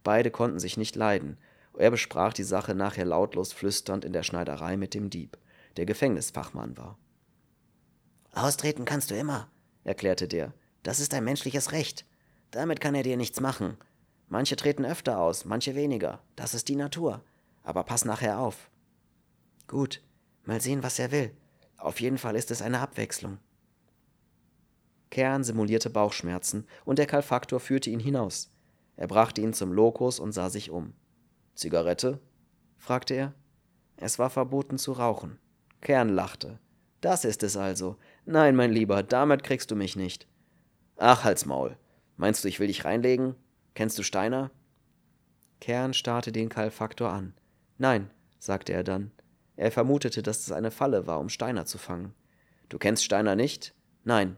Beide 0.02 0.30
konnten 0.30 0.58
sich 0.58 0.76
nicht 0.76 0.96
leiden. 0.96 1.38
Er 1.78 1.90
besprach 1.90 2.34
die 2.34 2.42
Sache 2.42 2.74
nachher 2.74 3.06
lautlos 3.06 3.52
flüsternd 3.52 4.04
in 4.04 4.12
der 4.12 4.22
Schneiderei 4.22 4.76
mit 4.76 4.94
dem 4.94 5.08
Dieb, 5.10 5.38
der 5.76 5.86
Gefängnisfachmann 5.86 6.76
war. 6.76 6.98
Austreten 8.32 8.84
kannst 8.84 9.10
du 9.10 9.16
immer, 9.16 9.48
erklärte 9.84 10.28
der. 10.28 10.52
Das 10.82 11.00
ist 11.00 11.14
ein 11.14 11.24
menschliches 11.24 11.72
Recht. 11.72 12.04
Damit 12.50 12.80
kann 12.80 12.94
er 12.94 13.02
dir 13.02 13.16
nichts 13.16 13.40
machen. 13.40 13.78
Manche 14.28 14.56
treten 14.56 14.84
öfter 14.84 15.18
aus, 15.18 15.44
manche 15.44 15.74
weniger. 15.74 16.20
Das 16.36 16.54
ist 16.54 16.68
die 16.68 16.76
Natur. 16.76 17.22
Aber 17.62 17.84
pass 17.84 18.04
nachher 18.04 18.38
auf. 18.38 18.70
Gut, 19.66 20.02
mal 20.44 20.60
sehen, 20.60 20.82
was 20.82 20.98
er 20.98 21.10
will. 21.10 21.34
Auf 21.84 22.00
jeden 22.00 22.16
Fall 22.16 22.34
ist 22.34 22.50
es 22.50 22.62
eine 22.62 22.80
Abwechslung. 22.80 23.36
Kern 25.10 25.44
simulierte 25.44 25.90
Bauchschmerzen 25.90 26.66
und 26.86 26.98
der 26.98 27.04
Kalfaktor 27.04 27.60
führte 27.60 27.90
ihn 27.90 28.00
hinaus. 28.00 28.50
Er 28.96 29.06
brachte 29.06 29.42
ihn 29.42 29.52
zum 29.52 29.70
Lokus 29.70 30.18
und 30.18 30.32
sah 30.32 30.48
sich 30.48 30.70
um. 30.70 30.94
Zigarette? 31.54 32.20
fragte 32.78 33.12
er. 33.12 33.34
Es 33.98 34.18
war 34.18 34.30
verboten 34.30 34.78
zu 34.78 34.92
rauchen. 34.92 35.38
Kern 35.82 36.08
lachte. 36.08 36.58
Das 37.02 37.26
ist 37.26 37.42
es 37.42 37.54
also. 37.54 37.98
Nein, 38.24 38.56
mein 38.56 38.72
Lieber, 38.72 39.02
damit 39.02 39.44
kriegst 39.44 39.70
du 39.70 39.76
mich 39.76 39.94
nicht. 39.94 40.26
Ach, 40.96 41.22
halt's 41.22 41.44
Maul. 41.44 41.76
Meinst 42.16 42.44
du, 42.44 42.48
ich 42.48 42.60
will 42.60 42.68
dich 42.68 42.86
reinlegen? 42.86 43.34
Kennst 43.74 43.98
du 43.98 44.02
Steiner? 44.02 44.50
Kern 45.60 45.92
starrte 45.92 46.32
den 46.32 46.48
Kalfaktor 46.48 47.10
an. 47.10 47.34
Nein, 47.76 48.10
sagte 48.38 48.72
er 48.72 48.84
dann. 48.84 49.10
Er 49.56 49.70
vermutete, 49.70 50.22
dass 50.22 50.40
es 50.40 50.52
eine 50.52 50.70
Falle 50.70 51.06
war, 51.06 51.20
um 51.20 51.28
Steiner 51.28 51.66
zu 51.66 51.78
fangen. 51.78 52.14
Du 52.68 52.78
kennst 52.78 53.04
Steiner 53.04 53.36
nicht? 53.36 53.74
Nein, 54.04 54.36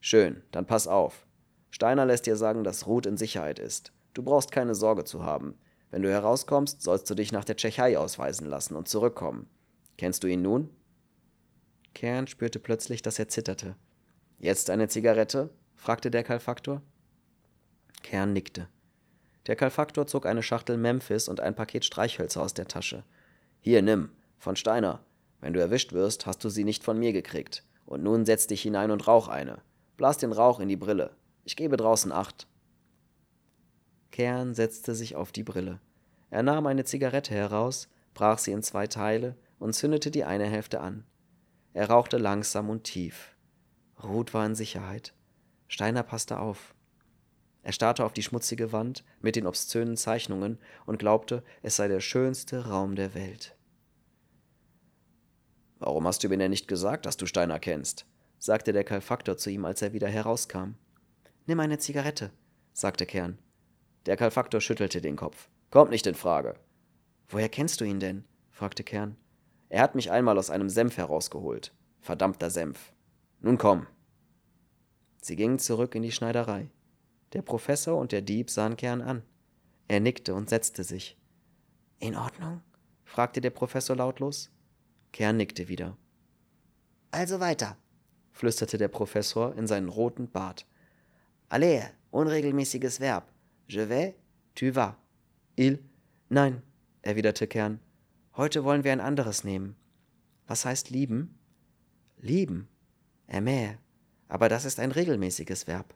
Schön, 0.00 0.42
dann 0.50 0.66
pass 0.66 0.88
auf. 0.88 1.26
Steiner 1.70 2.06
lässt 2.06 2.26
dir 2.26 2.36
sagen, 2.36 2.64
dass 2.64 2.86
Ruth 2.86 3.04
in 3.04 3.18
Sicherheit 3.18 3.58
ist. 3.58 3.92
Du 4.14 4.22
brauchst 4.22 4.50
keine 4.50 4.74
Sorge 4.74 5.04
zu 5.04 5.24
haben. 5.24 5.58
Wenn 5.90 6.02
du 6.02 6.10
herauskommst, 6.10 6.82
sollst 6.82 7.08
du 7.10 7.14
dich 7.14 7.32
nach 7.32 7.44
der 7.44 7.56
Tschechei 7.56 7.98
ausweisen 7.98 8.46
lassen 8.46 8.76
und 8.76 8.88
zurückkommen. 8.88 9.48
Kennst 9.98 10.24
du 10.24 10.26
ihn 10.26 10.40
nun? 10.40 10.70
Kern 11.94 12.26
spürte 12.26 12.58
plötzlich, 12.58 13.02
dass 13.02 13.18
er 13.18 13.28
zitterte. 13.28 13.76
Jetzt 14.38 14.70
eine 14.70 14.88
Zigarette? 14.88 15.50
fragte 15.76 16.10
der 16.10 16.24
Kalfaktor. 16.24 16.82
Kern 18.02 18.32
nickte. 18.32 18.68
Der 19.46 19.56
Kalfaktor 19.56 20.06
zog 20.06 20.24
eine 20.24 20.42
Schachtel 20.42 20.78
Memphis 20.78 21.28
und 21.28 21.40
ein 21.40 21.54
Paket 21.54 21.84
Streichhölzer 21.84 22.42
aus 22.42 22.54
der 22.54 22.68
Tasche. 22.68 23.04
Hier, 23.60 23.82
nimm, 23.82 24.10
von 24.40 24.56
Steiner. 24.56 25.04
Wenn 25.40 25.52
du 25.52 25.60
erwischt 25.60 25.92
wirst, 25.92 26.26
hast 26.26 26.42
du 26.42 26.48
sie 26.48 26.64
nicht 26.64 26.82
von 26.82 26.98
mir 26.98 27.12
gekriegt. 27.12 27.62
Und 27.86 28.02
nun 28.02 28.24
setz 28.24 28.46
dich 28.46 28.62
hinein 28.62 28.90
und 28.90 29.06
rauch 29.06 29.28
eine. 29.28 29.58
Blas 29.96 30.16
den 30.16 30.32
Rauch 30.32 30.60
in 30.60 30.68
die 30.68 30.76
Brille. 30.76 31.14
Ich 31.44 31.56
gebe 31.56 31.76
draußen 31.76 32.10
acht. 32.10 32.48
Kern 34.10 34.54
setzte 34.54 34.94
sich 34.94 35.14
auf 35.14 35.30
die 35.30 35.42
Brille. 35.42 35.80
Er 36.30 36.42
nahm 36.42 36.66
eine 36.66 36.84
Zigarette 36.84 37.34
heraus, 37.34 37.88
brach 38.14 38.38
sie 38.38 38.52
in 38.52 38.62
zwei 38.62 38.86
Teile 38.86 39.36
und 39.58 39.74
zündete 39.74 40.10
die 40.10 40.24
eine 40.24 40.46
Hälfte 40.46 40.80
an. 40.80 41.04
Er 41.74 41.90
rauchte 41.90 42.18
langsam 42.18 42.70
und 42.70 42.84
tief. 42.84 43.36
Ruth 44.02 44.32
war 44.32 44.46
in 44.46 44.54
Sicherheit. 44.54 45.12
Steiner 45.68 46.02
passte 46.02 46.38
auf. 46.38 46.74
Er 47.62 47.72
starrte 47.72 48.04
auf 48.04 48.12
die 48.12 48.22
schmutzige 48.22 48.72
Wand 48.72 49.04
mit 49.20 49.36
den 49.36 49.46
obszönen 49.46 49.96
Zeichnungen 49.96 50.58
und 50.86 50.98
glaubte, 50.98 51.44
es 51.62 51.76
sei 51.76 51.88
der 51.88 52.00
schönste 52.00 52.68
Raum 52.68 52.96
der 52.96 53.14
Welt. 53.14 53.54
Warum 55.80 56.06
hast 56.06 56.22
du 56.22 56.28
mir 56.28 56.36
denn 56.36 56.50
nicht 56.50 56.68
gesagt, 56.68 57.06
dass 57.06 57.16
du 57.16 57.26
Steiner 57.26 57.58
kennst? 57.58 58.06
sagte 58.38 58.72
der 58.72 58.84
Kalfaktor 58.84 59.36
zu 59.36 59.50
ihm, 59.50 59.64
als 59.64 59.82
er 59.82 59.92
wieder 59.92 60.08
herauskam. 60.08 60.74
Nimm 61.46 61.58
eine 61.58 61.78
Zigarette, 61.78 62.30
sagte 62.72 63.06
Kern. 63.06 63.38
Der 64.06 64.16
Kalfaktor 64.16 64.60
schüttelte 64.60 65.00
den 65.00 65.16
Kopf. 65.16 65.48
Kommt 65.70 65.90
nicht 65.90 66.06
in 66.06 66.14
Frage. 66.14 66.54
Woher 67.28 67.48
kennst 67.48 67.80
du 67.80 67.84
ihn 67.84 67.98
denn? 67.98 68.24
fragte 68.50 68.84
Kern. 68.84 69.16
Er 69.68 69.82
hat 69.82 69.94
mich 69.94 70.10
einmal 70.10 70.38
aus 70.38 70.50
einem 70.50 70.68
Senf 70.68 70.96
herausgeholt. 70.96 71.72
Verdammter 72.00 72.50
Senf. 72.50 72.92
Nun 73.40 73.58
komm. 73.58 73.86
Sie 75.22 75.36
gingen 75.36 75.58
zurück 75.58 75.94
in 75.94 76.02
die 76.02 76.12
Schneiderei. 76.12 76.70
Der 77.32 77.42
Professor 77.42 77.98
und 77.98 78.12
der 78.12 78.22
Dieb 78.22 78.50
sahen 78.50 78.76
Kern 78.76 79.00
an. 79.00 79.22
Er 79.88 80.00
nickte 80.00 80.34
und 80.34 80.50
setzte 80.50 80.84
sich. 80.84 81.16
In 81.98 82.16
Ordnung? 82.16 82.62
fragte 83.04 83.40
der 83.40 83.50
Professor 83.50 83.96
lautlos. 83.96 84.50
Kern 85.12 85.36
nickte 85.36 85.68
wieder. 85.68 85.96
Also 87.10 87.40
weiter, 87.40 87.76
flüsterte 88.32 88.78
der 88.78 88.88
Professor 88.88 89.54
in 89.56 89.66
seinen 89.66 89.88
roten 89.88 90.30
Bart. 90.30 90.66
Aller, 91.48 91.90
unregelmäßiges 92.10 93.00
Verb. 93.00 93.32
Je 93.68 93.88
vais, 93.88 94.14
tu 94.54 94.74
vas. 94.74 94.94
Il, 95.56 95.78
nein, 96.28 96.62
erwiderte 97.02 97.46
Kern. 97.46 97.80
Heute 98.36 98.64
wollen 98.64 98.84
wir 98.84 98.92
ein 98.92 99.00
anderes 99.00 99.44
nehmen. 99.44 99.76
Was 100.46 100.64
heißt 100.64 100.90
lieben? 100.90 101.38
Lieben. 102.18 102.68
Aimer. 103.26 103.78
Aber 104.28 104.48
das 104.48 104.64
ist 104.64 104.78
ein 104.78 104.92
regelmäßiges 104.92 105.66
Verb. 105.66 105.94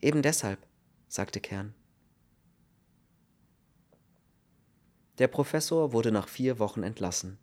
Eben 0.00 0.22
deshalb, 0.22 0.66
sagte 1.08 1.40
Kern. 1.40 1.74
Der 5.18 5.28
Professor 5.28 5.92
wurde 5.92 6.12
nach 6.12 6.28
vier 6.28 6.58
Wochen 6.58 6.82
entlassen. 6.82 7.38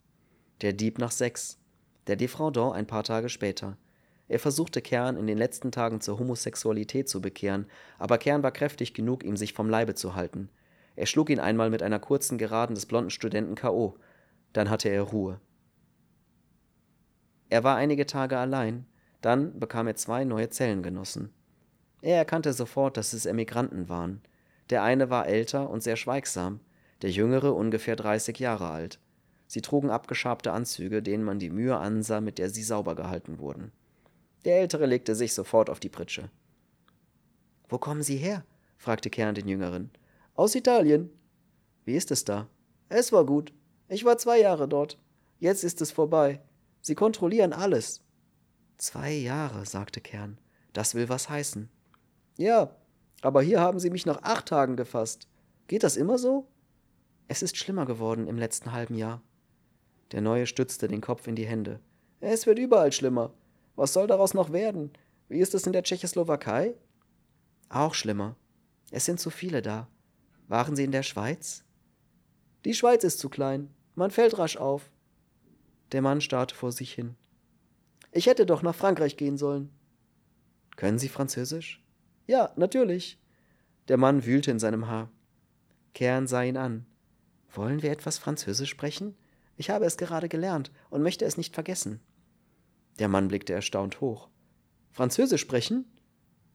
Der 0.64 0.72
Dieb 0.72 0.98
nach 0.98 1.12
sechs. 1.12 1.60
Der 2.08 2.16
Defraudant 2.16 2.74
ein 2.74 2.88
paar 2.88 3.04
Tage 3.04 3.28
später. 3.28 3.76
Er 4.30 4.40
versuchte 4.40 4.82
Kern 4.82 5.18
in 5.18 5.28
den 5.28 5.38
letzten 5.38 5.74
Tagen 5.74 6.00
zur 6.00 6.20
Homosexualität 6.20 7.10
zu 7.10 7.22
bekehren, 7.22 7.66
aber 8.00 8.18
Kern 8.18 8.44
war 8.44 8.52
kräftig 8.52 8.94
genug, 8.94 9.26
ihm 9.26 9.36
sich 9.36 9.54
vom 9.54 9.70
Leibe 9.70 9.94
zu 9.94 10.16
halten. 10.16 10.48
Er 10.96 11.06
schlug 11.06 11.30
ihn 11.30 11.42
einmal 11.42 11.70
mit 11.70 11.84
einer 11.84 12.00
kurzen 12.00 12.38
Geraden 12.38 12.76
des 12.76 12.86
blonden 12.86 13.10
Studenten 13.10 13.56
K.O. 13.56 13.98
Dann 14.54 14.70
hatte 14.70 14.88
er 14.88 15.02
Ruhe. 15.02 15.42
Er 17.50 17.66
war 17.66 17.76
einige 17.76 18.06
Tage 18.06 18.38
allein, 18.38 18.86
dann 19.20 19.60
bekam 19.60 19.88
er 19.88 19.98
zwei 19.98 20.24
neue 20.24 20.50
Zellengenossen. 20.50 21.34
Er 22.02 22.16
erkannte 22.16 22.54
sofort, 22.54 22.96
dass 22.96 23.12
es 23.12 23.26
Emigranten 23.26 23.90
waren. 23.90 24.22
Der 24.70 24.82
eine 24.82 25.10
war 25.10 25.28
älter 25.28 25.70
und 25.70 25.84
sehr 25.84 25.98
schweigsam, 25.98 26.62
der 27.02 27.12
jüngere 27.12 27.54
ungefähr 27.54 27.98
30 27.98 28.40
Jahre 28.40 28.70
alt. 28.70 29.02
Sie 29.54 29.62
trugen 29.62 29.92
abgeschabte 29.92 30.52
Anzüge, 30.52 31.04
denen 31.04 31.24
man 31.24 31.38
die 31.38 31.52
Mühe 31.52 31.78
ansah, 31.78 32.22
mit 32.22 32.40
der 32.40 32.50
sie 32.50 32.64
sauber 32.64 32.96
gehalten 32.96 33.38
wurden. 33.38 33.72
Der 34.46 34.60
Ältere 34.60 34.88
legte 34.88 35.14
sich 35.14 35.36
sofort 35.36 35.70
auf 35.70 35.80
die 35.80 35.90
Pritsche. 35.90 36.32
Wo 37.70 37.78
kommen 37.78 38.02
Sie 38.02 38.18
her? 38.18 38.44
fragte 38.80 39.12
Kern 39.12 39.36
den 39.36 39.48
Jüngeren. 39.48 39.92
Aus 40.34 40.56
Italien. 40.56 41.12
Wie 41.86 41.96
ist 41.96 42.10
es 42.10 42.26
da? 42.26 42.50
Es 42.90 43.12
war 43.12 43.28
gut. 43.28 43.54
Ich 43.90 44.04
war 44.06 44.18
zwei 44.18 44.40
Jahre 44.40 44.68
dort. 44.68 44.98
Jetzt 45.38 45.64
ist 45.64 45.82
es 45.82 45.92
vorbei. 45.92 46.42
Sie 46.82 46.96
kontrollieren 46.96 47.54
alles. 47.54 48.02
Zwei 48.80 49.12
Jahre, 49.12 49.68
sagte 49.68 50.02
Kern. 50.02 50.40
Das 50.74 50.96
will 50.96 51.10
was 51.10 51.30
heißen. 51.30 51.70
Ja, 52.40 52.76
aber 53.22 53.44
hier 53.44 53.62
haben 53.62 53.78
Sie 53.78 53.92
mich 53.92 54.08
nach 54.08 54.24
acht 54.24 54.48
Tagen 54.48 54.78
gefasst. 54.78 55.28
Geht 55.68 55.84
das 55.84 55.96
immer 55.96 56.18
so? 56.18 56.48
Es 57.28 57.44
ist 57.44 57.56
schlimmer 57.56 57.86
geworden 57.86 58.26
im 58.26 58.40
letzten 58.40 58.72
halben 58.72 58.96
Jahr. 58.96 59.22
Der 60.12 60.22
Neue 60.22 60.46
stützte 60.46 60.88
den 60.88 61.02
Kopf 61.02 61.28
in 61.28 61.36
die 61.36 61.48
Hände. 61.48 61.80
Es 62.20 62.46
wird 62.46 62.60
überall 62.60 62.92
schlimmer. 62.92 63.34
Was 63.76 63.94
soll 63.94 64.08
daraus 64.08 64.34
noch 64.34 64.52
werden? 64.52 64.92
Wie 65.30 65.40
ist 65.40 65.56
es 65.56 65.66
in 65.66 65.74
der 65.74 65.84
Tschechoslowakei? 65.84 66.76
Auch 67.70 67.94
schlimmer. 67.94 68.36
Es 68.92 69.06
sind 69.06 69.20
zu 69.20 69.30
viele 69.30 69.62
da. 69.62 69.88
Waren 70.48 70.76
Sie 70.76 70.84
in 70.84 70.92
der 70.92 71.04
Schweiz? 71.04 71.64
Die 72.66 72.74
Schweiz 72.74 73.04
ist 73.04 73.20
zu 73.20 73.30
klein. 73.30 73.70
Man 73.96 74.12
fällt 74.12 74.38
rasch 74.38 74.58
auf. 74.58 74.92
Der 75.92 76.02
Mann 76.02 76.22
starrte 76.22 76.56
vor 76.56 76.72
sich 76.72 76.94
hin. 76.94 77.16
Ich 78.12 78.28
hätte 78.28 78.46
doch 78.46 78.62
nach 78.62 78.76
Frankreich 78.76 79.18
gehen 79.18 79.38
sollen. 79.38 79.70
Können 80.76 81.00
Sie 81.00 81.10
Französisch? 81.10 81.84
Ja, 82.28 82.54
natürlich. 82.56 83.20
Der 83.88 83.98
Mann 83.98 84.26
wühlte 84.26 84.52
in 84.52 84.60
seinem 84.60 84.88
Haar. 84.88 85.10
Kern 85.94 86.28
sah 86.28 86.44
ihn 86.44 86.58
an. 86.58 86.86
Wollen 87.52 87.82
wir 87.82 87.92
etwas 87.92 88.18
Französisch 88.18 88.70
sprechen? 88.70 89.16
Ich 89.56 89.70
habe 89.70 89.86
es 89.86 89.98
gerade 89.98 90.30
gelernt 90.30 90.72
und 90.90 91.04
möchte 91.04 91.26
es 91.26 91.38
nicht 91.38 91.54
vergessen. 91.54 92.00
Der 93.00 93.08
Mann 93.08 93.28
blickte 93.28 93.54
erstaunt 93.54 94.02
hoch. 94.02 94.30
Französisch 94.92 95.42
sprechen? 95.42 95.86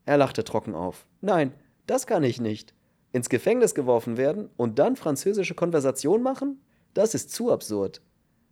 Er 0.04 0.16
lachte 0.16 0.44
trocken 0.44 0.74
auf. 0.74 1.06
Nein, 1.20 1.52
das 1.87 2.06
kann 2.06 2.24
ich 2.24 2.40
nicht. 2.40 2.74
Ins 3.12 3.28
Gefängnis 3.28 3.74
geworfen 3.74 4.16
werden 4.16 4.50
und 4.56 4.78
dann 4.78 4.96
französische 4.96 5.54
Konversation 5.54 6.22
machen? 6.22 6.61
Das 6.94 7.14
ist 7.14 7.32
zu 7.32 7.50
absurd. 7.50 8.02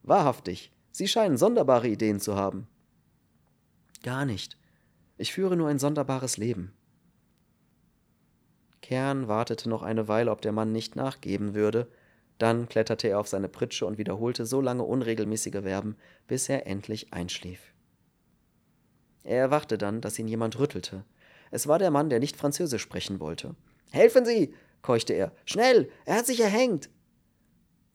Wahrhaftig, 0.03 0.73
Sie 0.91 1.09
scheinen 1.09 1.37
sonderbare 1.37 1.89
Ideen 1.89 2.21
zu 2.21 2.37
haben. 2.37 2.69
Gar 4.03 4.25
nicht. 4.25 4.57
Ich 5.19 5.33
führe 5.33 5.57
nur 5.57 5.69
ein 5.69 5.79
sonderbares 5.79 6.37
Leben. 6.37 6.73
Kern 8.81 9.29
wartete 9.29 9.69
noch 9.69 9.83
eine 9.83 10.09
Weile, 10.09 10.31
ob 10.31 10.41
der 10.41 10.53
Mann 10.53 10.73
nicht 10.73 10.97
nachgeben 10.97 11.55
würde, 11.55 11.91
dann 12.39 12.69
kletterte 12.69 13.09
er 13.09 13.19
auf 13.19 13.29
seine 13.29 13.49
Pritsche 13.49 13.87
und 13.87 13.99
wiederholte 13.99 14.47
so 14.47 14.61
lange 14.61 14.83
unregelmäßige 14.83 15.63
Verben, 15.63 15.97
bis 16.27 16.49
er 16.49 16.67
endlich 16.67 17.13
einschlief. 17.13 17.73
Er 19.25 19.39
erwachte 19.39 19.79
dann, 19.79 20.01
dass 20.01 20.19
ihn 20.19 20.29
jemand 20.29 20.59
rüttelte. 20.59 21.05
Es 21.51 21.67
war 21.67 21.79
der 21.79 21.91
Mann, 21.91 22.11
der 22.11 22.21
nicht 22.21 22.37
Französisch 22.37 22.83
sprechen 22.83 23.21
wollte. 23.21 23.55
Helfen 23.91 24.25
Sie! 24.25 24.55
keuchte 24.83 25.15
er. 25.15 25.33
Schnell! 25.45 25.91
Er 26.05 26.17
hat 26.17 26.27
sich 26.27 26.41
erhängt! 26.41 26.91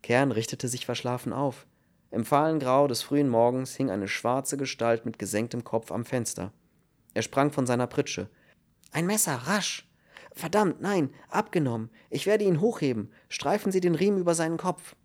Kern 0.01 0.31
richtete 0.31 0.67
sich 0.67 0.85
verschlafen 0.85 1.31
auf. 1.31 1.67
Im 2.09 2.25
fahlen 2.25 2.59
Grau 2.59 2.87
des 2.87 3.01
frühen 3.01 3.29
Morgens 3.29 3.75
hing 3.75 3.89
eine 3.89 4.07
schwarze 4.07 4.57
Gestalt 4.57 5.05
mit 5.05 5.19
gesenktem 5.19 5.63
Kopf 5.63 5.91
am 5.91 6.03
Fenster. 6.03 6.51
Er 7.13 7.21
sprang 7.21 7.51
von 7.51 7.65
seiner 7.65 7.87
Pritsche. 7.87 8.27
Ein 8.91 9.05
Messer, 9.05 9.35
rasch! 9.35 9.87
Verdammt, 10.33 10.81
nein, 10.81 11.09
abgenommen. 11.29 11.89
Ich 12.09 12.25
werde 12.25 12.45
ihn 12.45 12.61
hochheben. 12.61 13.11
Streifen 13.29 13.71
Sie 13.71 13.81
den 13.81 13.95
Riemen 13.95 14.19
über 14.19 14.33
seinen 14.35 14.57
Kopf. 14.57 14.95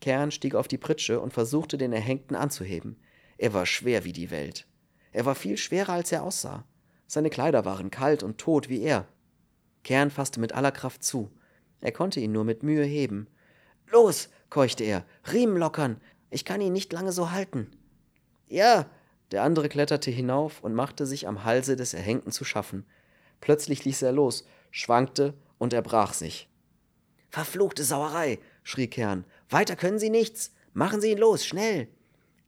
Kern 0.00 0.32
stieg 0.32 0.54
auf 0.54 0.66
die 0.66 0.78
Pritsche 0.78 1.20
und 1.20 1.32
versuchte, 1.32 1.78
den 1.78 1.92
Erhängten 1.92 2.34
anzuheben. 2.34 2.96
Er 3.38 3.54
war 3.54 3.66
schwer 3.66 4.04
wie 4.04 4.12
die 4.12 4.30
Welt. 4.30 4.66
Er 5.12 5.24
war 5.24 5.34
viel 5.34 5.56
schwerer, 5.56 5.92
als 5.92 6.10
er 6.10 6.24
aussah. 6.24 6.64
Seine 7.06 7.30
Kleider 7.30 7.64
waren 7.64 7.90
kalt 7.90 8.22
und 8.22 8.38
tot 8.38 8.68
wie 8.68 8.82
er. 8.82 9.06
Kern 9.84 10.10
fasste 10.10 10.40
mit 10.40 10.52
aller 10.52 10.72
Kraft 10.72 11.04
zu. 11.04 11.30
Er 11.80 11.92
konnte 11.92 12.20
ihn 12.20 12.32
nur 12.32 12.44
mit 12.44 12.62
Mühe 12.62 12.84
heben. 12.84 13.28
Los, 13.90 14.28
keuchte 14.50 14.84
er, 14.84 15.04
Riemen 15.32 15.56
lockern. 15.56 16.00
Ich 16.30 16.44
kann 16.44 16.60
ihn 16.60 16.72
nicht 16.72 16.92
lange 16.92 17.12
so 17.12 17.30
halten. 17.30 17.70
Ja, 18.48 18.86
der 19.30 19.42
andere 19.42 19.68
kletterte 19.68 20.10
hinauf 20.10 20.62
und 20.62 20.74
machte 20.74 21.06
sich 21.06 21.28
am 21.28 21.44
Halse 21.44 21.76
des 21.76 21.94
Erhängten 21.94 22.32
zu 22.32 22.44
schaffen. 22.44 22.86
Plötzlich 23.42 23.84
ließ 23.84 24.00
er 24.02 24.12
los, 24.12 24.46
schwankte 24.70 25.34
und 25.58 25.74
erbrach 25.74 26.14
sich. 26.14 26.48
Verfluchte 27.28 27.82
Sauerei, 27.82 28.38
schrie 28.62 28.86
Kern. 28.86 29.26
Weiter 29.50 29.76
können 29.76 29.98
Sie 29.98 30.10
nichts. 30.10 30.54
Machen 30.72 31.02
Sie 31.02 31.10
ihn 31.10 31.18
los, 31.18 31.44
schnell. 31.44 31.88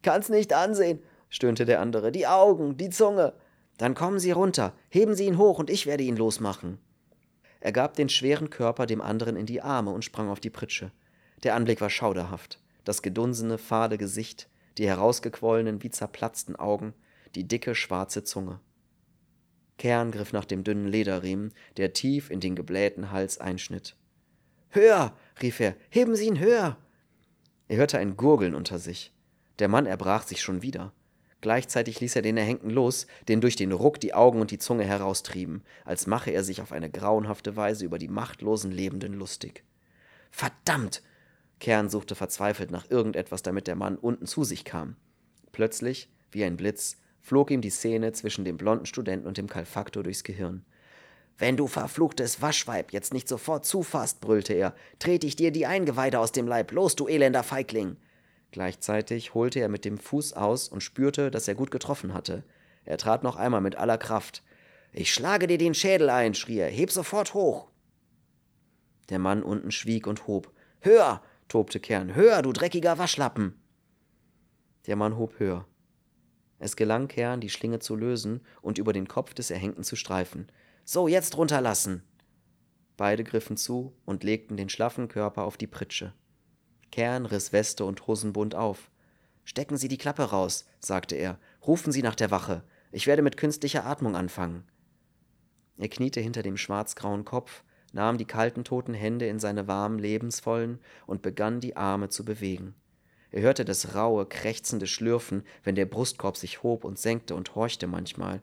Kann's 0.03 0.29
nicht 0.29 0.53
ansehen, 0.53 1.03
stöhnte 1.29 1.65
der 1.67 1.81
andere. 1.81 2.13
Die 2.13 2.27
Augen, 2.27 2.77
die 2.77 2.91
Zunge. 2.91 3.35
Dann 3.77 3.95
kommen 3.95 4.21
Sie 4.21 4.31
runter, 4.31 4.73
heben 4.89 5.17
Sie 5.17 5.27
ihn 5.27 5.37
hoch 5.37 5.59
und 5.59 5.69
ich 5.69 5.85
werde 5.85 6.05
ihn 6.05 6.17
losmachen. 6.17 6.79
Er 7.61 7.73
gab 7.73 7.95
den 7.95 8.09
schweren 8.09 8.49
Körper 8.49 8.87
dem 8.87 9.01
anderen 9.01 9.37
in 9.37 9.47
die 9.47 9.63
Arme 9.63 9.91
und 9.91 10.05
sprang 10.05 10.29
auf 10.29 10.39
die 10.39 10.51
Pritsche. 10.51 10.93
Der 11.43 11.57
Anblick 11.57 11.81
war 11.81 11.91
schauderhaft. 11.91 12.61
Das 12.85 13.03
gedunsene, 13.03 13.59
fade 13.59 13.99
Gesicht, 13.99 14.49
die 14.79 14.87
herausgequollenen, 14.87 15.83
wie 15.83 15.91
zerplatzten 15.91 16.55
Augen, 16.55 16.95
die 17.35 17.49
dicke, 17.49 17.75
schwarze 17.75 18.23
Zunge. 18.23 18.61
Kern 19.79 20.13
griff 20.13 20.33
nach 20.33 20.45
dem 20.45 20.65
dünnen 20.65 20.87
Lederriemen, 20.87 21.53
der 21.77 21.93
tief 21.93 22.31
in 22.31 22.41
den 22.41 22.55
geblähten 22.55 23.11
Hals 23.11 23.39
einschnitt. 23.39 23.97
Höher! 24.71 25.17
rief 25.43 25.61
er. 25.61 25.77
Heben 25.91 26.17
Sie 26.17 26.27
ihn 26.27 26.39
höher! 26.39 26.77
Er 27.69 27.77
hörte 27.77 27.99
ein 27.99 28.17
Gurgeln 28.17 28.55
unter 28.55 28.79
sich. 28.79 29.13
Der 29.59 29.69
Mann 29.69 29.87
erbrach 29.87 30.23
sich 30.23 30.43
schon 30.43 30.63
wieder. 30.63 30.93
Gleichzeitig 31.41 32.01
ließ 32.01 32.17
er 32.17 32.23
den 32.23 32.37
Erhängten 32.37 32.71
los, 32.71 33.07
den 33.29 33.41
durch 33.41 33.55
den 33.55 33.73
Ruck 33.73 34.01
die 34.01 34.15
Augen 34.15 34.41
und 34.41 34.51
die 34.51 34.59
Zunge 34.59 34.85
heraustrieben, 34.85 35.63
als 35.85 36.07
mache 36.07 36.31
er 36.31 36.43
sich 36.43 36.63
auf 36.63 36.73
eine 36.73 36.91
grauenhafte 36.91 37.55
Weise 37.55 37.85
über 37.85 37.99
die 37.99 38.09
machtlosen 38.09 38.71
Lebenden 38.71 39.13
lustig. 39.13 39.63
Verdammt! 40.31 41.03
Kern 41.61 41.89
suchte 41.89 42.15
verzweifelt 42.15 42.71
nach 42.71 42.91
irgendetwas, 42.91 43.43
damit 43.43 43.67
der 43.67 43.77
Mann 43.77 43.97
unten 43.97 44.27
zu 44.27 44.43
sich 44.43 44.65
kam. 44.65 44.97
Plötzlich, 45.53 46.09
wie 46.31 46.45
ein 46.45 46.57
Blitz, 46.57 46.97
flog 47.25 47.51
ihm 47.51 47.63
die 47.63 47.71
Szene 47.71 48.13
zwischen 48.13 48.45
dem 48.45 48.59
blonden 48.59 48.85
Studenten 48.85 49.27
und 49.27 49.39
dem 49.39 49.49
Kalfaktor 49.49 50.03
durchs 50.03 50.25
Gehirn. 50.25 50.63
Wenn 51.39 51.57
du 51.57 51.67
verfluchtes 51.67 52.43
Waschweib 52.43 52.93
jetzt 52.93 53.15
nicht 53.15 53.29
sofort 53.29 53.65
zufasst, 53.65 54.21
brüllte 54.21 54.53
er, 54.53 54.75
trete 54.99 55.27
ich 55.27 55.35
dir 55.35 55.51
die 55.51 55.65
Eingeweide 55.65 56.21
aus 56.21 56.33
dem 56.33 56.47
Leib. 56.47 56.71
Los, 56.71 56.95
du 56.97 57.09
elender 57.09 57.43
Feigling! 57.43 57.97
Gleichzeitig 58.53 59.33
holte 59.33 59.59
er 59.59 59.71
mit 59.71 59.87
dem 59.87 59.97
Fuß 59.97 60.35
aus 60.35 60.69
und 60.69 60.83
spürte, 60.83 61.31
dass 61.31 61.49
er 61.49 61.55
gut 61.55 61.71
getroffen 61.71 62.13
hatte. 62.13 62.45
Er 62.85 62.99
trat 62.99 63.25
noch 63.25 63.37
einmal 63.37 63.63
mit 63.63 63.77
aller 63.77 63.99
Kraft. 63.99 64.45
Ich 64.93 65.13
schlage 65.13 65.47
dir 65.47 65.59
den 65.59 65.75
Schädel 65.75 66.11
ein, 66.11 66.35
schrie 66.35 66.59
er. 66.59 66.69
Heb 66.69 66.93
sofort 66.93 67.33
hoch! 67.33 67.71
Der 69.09 69.19
Mann 69.19 69.43
unten 69.43 69.71
schwieg 69.71 70.07
und 70.07 70.27
hob. 70.27 70.53
Höher! 70.81 71.23
tobte 71.49 71.81
Kern. 71.81 72.15
Höher, 72.15 72.43
du 72.43 72.53
dreckiger 72.53 72.99
Waschlappen! 72.99 73.59
Der 74.87 74.97
Mann 74.97 75.17
hob 75.17 75.39
höher. 75.39 75.67
Es 76.65 76.77
gelang 76.77 77.09
Kern, 77.09 77.43
die 77.43 77.51
Schlinge 77.51 77.79
zu 77.81 77.95
lösen 77.95 78.41
und 78.63 78.79
über 78.79 78.95
den 78.95 79.07
Kopf 79.07 79.35
des 79.35 79.51
Erhängten 79.51 79.85
zu 79.85 79.97
streifen. 79.97 80.51
So, 80.87 81.09
jetzt 81.09 81.37
runterlassen! 81.37 82.03
Beide 82.97 83.23
griffen 83.23 83.59
zu 83.59 83.93
und 84.07 84.25
legten 84.25 84.57
den 84.57 84.71
schlaffen 84.71 85.09
Körper 85.09 85.43
auf 85.43 85.59
die 85.59 85.67
Pritsche. 85.67 86.15
Kern 86.91 87.27
riss 87.27 87.53
Weste 87.53 87.85
und 87.85 88.07
Hosenbund 88.07 88.55
auf. 88.55 88.91
Stecken 89.45 89.77
Sie 89.77 89.89
die 89.89 89.99
Klappe 89.99 90.23
raus, 90.23 90.65
sagte 90.81 91.17
er. 91.17 91.39
Rufen 91.67 91.93
Sie 91.93 92.01
nach 92.01 92.15
der 92.15 92.31
Wache. 92.31 92.63
Ich 92.93 93.07
werde 93.07 93.21
mit 93.21 93.37
künstlicher 93.37 93.85
Atmung 93.85 94.17
anfangen. 94.17 94.65
Er 95.77 95.91
kniete 95.91 96.21
hinter 96.21 96.43
dem 96.43 96.57
schwarzgrauen 96.57 97.27
Kopf, 97.27 97.63
nahm 97.93 98.17
die 98.17 98.25
kalten 98.25 98.65
toten 98.65 98.95
Hände 98.95 99.27
in 99.27 99.39
seine 99.39 99.69
warmen, 99.69 99.99
lebensvollen 99.99 100.79
und 101.07 101.21
begann 101.21 101.61
die 101.61 101.77
Arme 101.77 102.09
zu 102.09 102.25
bewegen. 102.25 102.75
Er 103.35 103.43
hörte 103.43 103.65
das 103.65 103.97
raue, 103.97 104.27
krächzende 104.27 104.87
Schlürfen, 104.87 105.43
wenn 105.65 105.75
der 105.75 105.87
Brustkorb 105.87 106.37
sich 106.37 106.63
hob 106.63 106.85
und 106.85 107.01
senkte 107.01 107.35
und 107.35 107.57
horchte 107.57 107.89
manchmal, 107.89 108.41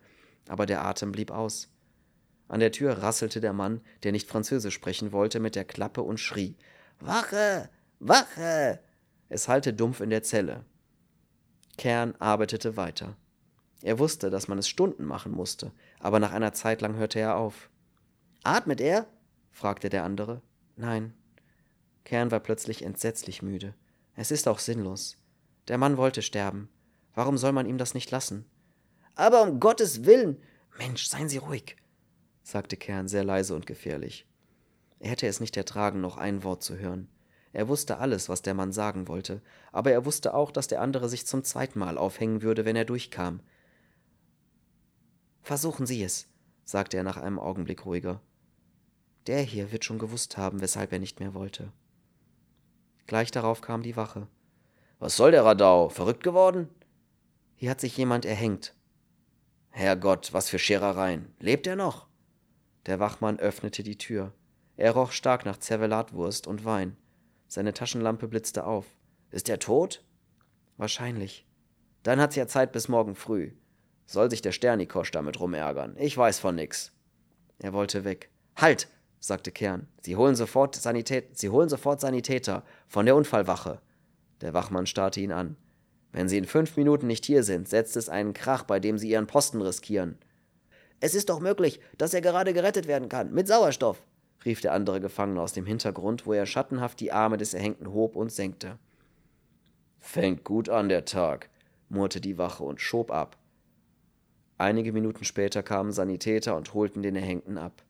aber 0.50 0.66
der 0.66 0.84
Atem 0.84 1.14
blieb 1.14 1.32
aus. 1.32 1.70
An 2.50 2.60
der 2.60 2.74
Tür 2.74 2.98
rasselte 2.98 3.40
der 3.40 3.54
Mann, 3.54 3.80
der 4.04 4.12
nicht 4.12 4.28
Französisch 4.28 4.74
sprechen 4.74 5.14
wollte, 5.14 5.40
mit 5.40 5.56
der 5.56 5.64
Klappe 5.64 6.02
und 6.02 6.20
schrie 6.20 6.58
Wache. 7.00 7.70
Wache. 8.00 8.82
Es 9.30 9.48
hallte 9.48 9.74
dumpf 9.74 10.02
in 10.02 10.10
der 10.10 10.24
Zelle. 10.24 10.66
Kern 11.78 12.14
arbeitete 12.20 12.76
weiter. 12.76 13.16
Er 13.84 13.98
wusste, 13.98 14.30
dass 14.30 14.50
man 14.50 14.58
es 14.58 14.68
Stunden 14.68 15.06
machen 15.06 15.32
musste, 15.32 15.72
aber 16.02 16.20
nach 16.20 16.34
einer 16.34 16.52
Zeit 16.52 16.82
lang 16.82 16.96
hörte 16.98 17.18
er 17.18 17.38
auf. 17.38 17.70
Atmet 18.44 18.82
er? 18.82 19.08
fragte 19.52 19.88
der 19.88 20.04
andere. 20.04 20.42
Nein. 20.76 21.14
Kern 22.04 22.30
war 22.30 22.42
plötzlich 22.42 22.84
entsetzlich 22.84 23.42
müde. 23.42 23.74
Es 24.16 24.32
ist 24.32 24.48
auch 24.48 24.60
sinnlos. 24.60 25.18
Der 25.68 25.78
Mann 25.78 25.98
wollte 25.98 26.22
sterben. 26.22 26.70
Warum 27.14 27.38
soll 27.38 27.52
man 27.52 27.66
ihm 27.66 27.78
das 27.78 27.94
nicht 27.94 28.12
lassen? 28.12 28.46
Aber 29.16 29.44
um 29.44 29.60
Gottes 29.60 30.06
Willen. 30.06 30.42
Mensch, 30.78 31.08
seien 31.08 31.30
Sie 31.30 31.38
ruhig, 31.38 31.76
sagte 32.44 32.78
Kern 32.78 33.08
sehr 33.08 33.24
leise 33.24 33.56
und 33.56 33.66
gefährlich. 33.66 34.26
Er 35.00 35.10
hätte 35.10 35.28
es 35.28 35.40
nicht 35.40 35.58
ertragen, 35.58 36.00
noch 36.00 36.18
ein 36.18 36.44
Wort 36.44 36.64
zu 36.64 36.78
hören. 36.78 37.10
Er 37.54 37.68
wusste 37.68 37.98
alles, 37.98 38.30
was 38.30 38.42
der 38.42 38.54
Mann 38.54 38.72
sagen 38.72 39.08
wollte, 39.08 39.42
aber 39.72 39.92
er 39.92 40.06
wusste 40.06 40.34
auch, 40.34 40.52
dass 40.52 40.68
der 40.68 40.82
andere 40.82 41.10
sich 41.10 41.28
zum 41.28 41.44
zweiten 41.44 41.80
Mal 41.80 41.98
aufhängen 41.98 42.42
würde, 42.42 42.64
wenn 42.64 42.76
er 42.76 42.86
durchkam. 42.86 43.42
Versuchen 45.42 45.86
Sie 45.86 46.02
es, 46.02 46.28
sagte 46.64 46.98
er 46.98 47.04
nach 47.04 47.18
einem 47.18 47.40
Augenblick 47.40 47.86
ruhiger. 47.86 48.22
Der 49.28 49.42
hier 49.42 49.72
wird 49.72 49.84
schon 49.84 50.00
gewusst 50.00 50.38
haben, 50.38 50.62
weshalb 50.62 50.94
er 50.94 51.00
nicht 51.00 51.20
mehr 51.20 51.34
wollte. 51.34 51.74
Gleich 53.12 53.30
darauf 53.30 53.60
kam 53.60 53.84
die 53.84 53.98
Wache. 53.98 54.26
Was 55.00 55.18
soll 55.18 55.32
der 55.32 55.44
Radau? 55.44 55.90
Verrückt 55.90 56.24
geworden? 56.24 56.70
Hier 57.56 57.70
hat 57.70 57.82
sich 57.82 57.98
jemand 57.98 58.24
erhängt. 58.24 58.74
Herrgott, 59.70 60.32
was 60.32 60.48
für 60.48 60.58
Scherereien. 60.58 61.36
Lebt 61.38 61.68
er 61.68 61.76
noch? 61.76 62.08
Der 62.86 63.02
Wachmann 63.02 63.38
öffnete 63.38 63.84
die 63.84 63.98
Tür. 63.98 64.32
Er 64.78 64.94
roch 64.94 65.12
stark 65.12 65.44
nach 65.44 65.58
Zervelatwurst 65.58 66.48
und 66.48 66.64
Wein. 66.64 66.96
Seine 67.50 67.74
Taschenlampe 67.74 68.30
blitzte 68.30 68.64
auf. 68.64 68.86
Ist 69.30 69.50
er 69.50 69.60
tot? 69.60 70.06
Wahrscheinlich. 70.78 71.46
Dann 72.04 72.22
hat's 72.22 72.38
ja 72.38 72.48
Zeit 72.48 72.72
bis 72.72 72.88
morgen 72.88 73.16
früh. 73.16 73.52
Soll 74.06 74.30
sich 74.30 74.42
der 74.42 74.54
Sternikosch 74.54 75.12
damit 75.12 75.38
rumärgern. 75.38 75.98
Ich 75.98 76.16
weiß 76.16 76.40
von 76.40 76.56
nix. 76.56 76.94
Er 77.60 77.74
wollte 77.74 78.06
weg. 78.06 78.30
Halt! 78.56 78.88
Sagte 79.22 79.52
Kern. 79.52 79.88
Sie 80.02 80.18
holen 80.18 80.36
sofort 80.36 80.76
Sanität, 80.76 81.38
Sie 81.38 81.50
holen 81.50 81.70
sofort 81.70 82.02
Sanitäter 82.02 82.64
von 82.88 83.06
der 83.06 83.16
Unfallwache. 83.16 83.80
Der 84.42 84.54
Wachmann 84.54 84.88
starrte 84.88 85.22
ihn 85.22 85.32
an. 85.32 85.56
Wenn 86.12 86.28
Sie 86.28 86.38
in 86.38 86.46
fünf 86.46 86.76
Minuten 86.76 87.08
nicht 87.08 87.26
hier 87.26 87.44
sind, 87.44 87.70
setzt 87.70 87.96
es 87.96 88.10
einen 88.10 88.34
Krach, 88.34 88.64
bei 88.64 88.80
dem 88.80 88.98
Sie 88.98 89.10
Ihren 89.10 89.28
Posten 89.28 89.62
riskieren. 89.62 90.18
Es 91.00 91.16
ist 91.16 91.30
doch 91.30 91.40
möglich, 91.40 91.80
dass 91.98 92.14
er 92.14 92.22
gerade 92.22 92.54
gerettet 92.54 92.88
werden 92.88 93.08
kann, 93.08 93.32
mit 93.32 93.48
Sauerstoff, 93.48 94.04
rief 94.44 94.60
der 94.60 94.74
andere 94.74 95.00
Gefangene 95.00 95.42
aus 95.42 95.54
dem 95.54 95.66
Hintergrund, 95.66 96.26
wo 96.26 96.34
er 96.34 96.46
schattenhaft 96.46 97.00
die 97.00 97.12
Arme 97.12 97.38
des 97.38 97.54
Erhängten 97.54 97.94
hob 97.94 98.16
und 98.16 98.32
senkte. 98.32 98.78
Fängt 100.00 100.44
gut 100.44 100.68
an 100.68 100.90
der 100.90 101.06
Tag, 101.06 101.50
murrte 101.90 102.20
die 102.20 102.38
Wache 102.38 102.64
und 102.64 102.82
schob 102.82 103.12
ab. 103.12 103.38
Einige 104.58 104.92
Minuten 104.92 105.24
später 105.24 105.64
kamen 105.64 105.92
Sanitäter 105.92 106.56
und 106.56 106.74
holten 106.74 107.04
den 107.04 107.16
Erhängten 107.16 107.58
ab. 107.58 107.84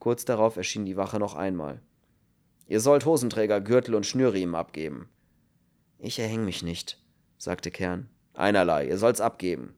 Kurz 0.00 0.24
darauf 0.24 0.56
erschien 0.56 0.86
die 0.86 0.96
Wache 0.96 1.20
noch 1.20 1.36
einmal. 1.36 1.80
Ihr 2.66 2.80
sollt 2.80 3.04
Hosenträger, 3.04 3.60
Gürtel 3.60 3.94
und 3.94 4.06
Schnürriemen 4.06 4.54
abgeben. 4.54 5.08
Ich 5.98 6.18
erhäng 6.18 6.44
mich 6.44 6.62
nicht, 6.62 7.00
sagte 7.36 7.70
Kern. 7.70 8.08
Einerlei, 8.32 8.88
ihr 8.88 8.96
sollt's 8.96 9.20
abgeben. 9.20 9.74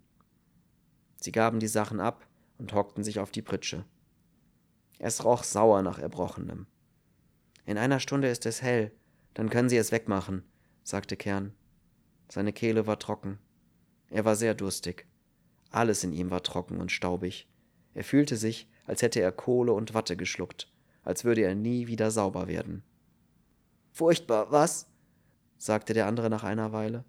Sie 1.17 1.33
gaben 1.33 1.59
die 1.59 1.69
Sachen 1.69 2.01
ab 2.01 2.27
und 2.59 2.73
hockten 2.73 3.03
sich 3.03 3.19
auf 3.19 3.33
die 3.33 3.43
Pritsche. 3.43 3.85
Es 4.99 5.25
roch 5.25 5.43
sauer 5.43 5.83
nach 5.83 5.99
Erbrochenem. 5.99 6.67
In 7.67 7.77
einer 7.77 7.99
Stunde 7.99 8.29
ist 8.29 8.47
es 8.47 8.63
hell, 8.63 8.93
dann 9.35 9.51
können 9.51 9.69
Sie 9.69 9.77
es 9.77 9.91
wegmachen, 9.91 10.45
sagte 10.85 11.17
Kern. 11.17 11.53
Seine 12.29 12.53
Kehle 12.53 12.87
war 12.87 12.99
trocken. 12.99 13.39
Er 14.11 14.25
war 14.25 14.37
sehr 14.37 14.55
durstig. 14.55 15.07
Alles 15.71 16.05
in 16.05 16.13
ihm 16.13 16.31
war 16.31 16.43
trocken 16.43 16.81
und 16.81 16.93
staubig. 16.93 17.49
Er 17.95 18.05
fühlte 18.05 18.37
sich, 18.37 18.69
als 18.87 19.03
hätte 19.03 19.21
er 19.21 19.33
Kohle 19.33 19.73
und 19.73 19.95
Watte 19.95 20.17
geschluckt, 20.17 20.69
als 21.03 21.25
würde 21.25 21.43
er 21.43 21.55
nie 21.55 21.87
wieder 21.87 22.11
sauber 22.11 22.49
werden. 22.49 22.83
Furchtbar, 23.93 24.51
was? 24.51 24.89
sagte 25.59 25.95
der 25.95 26.07
andere 26.07 26.29
nach 26.29 26.45
einer 26.45 26.73
Weile. 26.73 27.05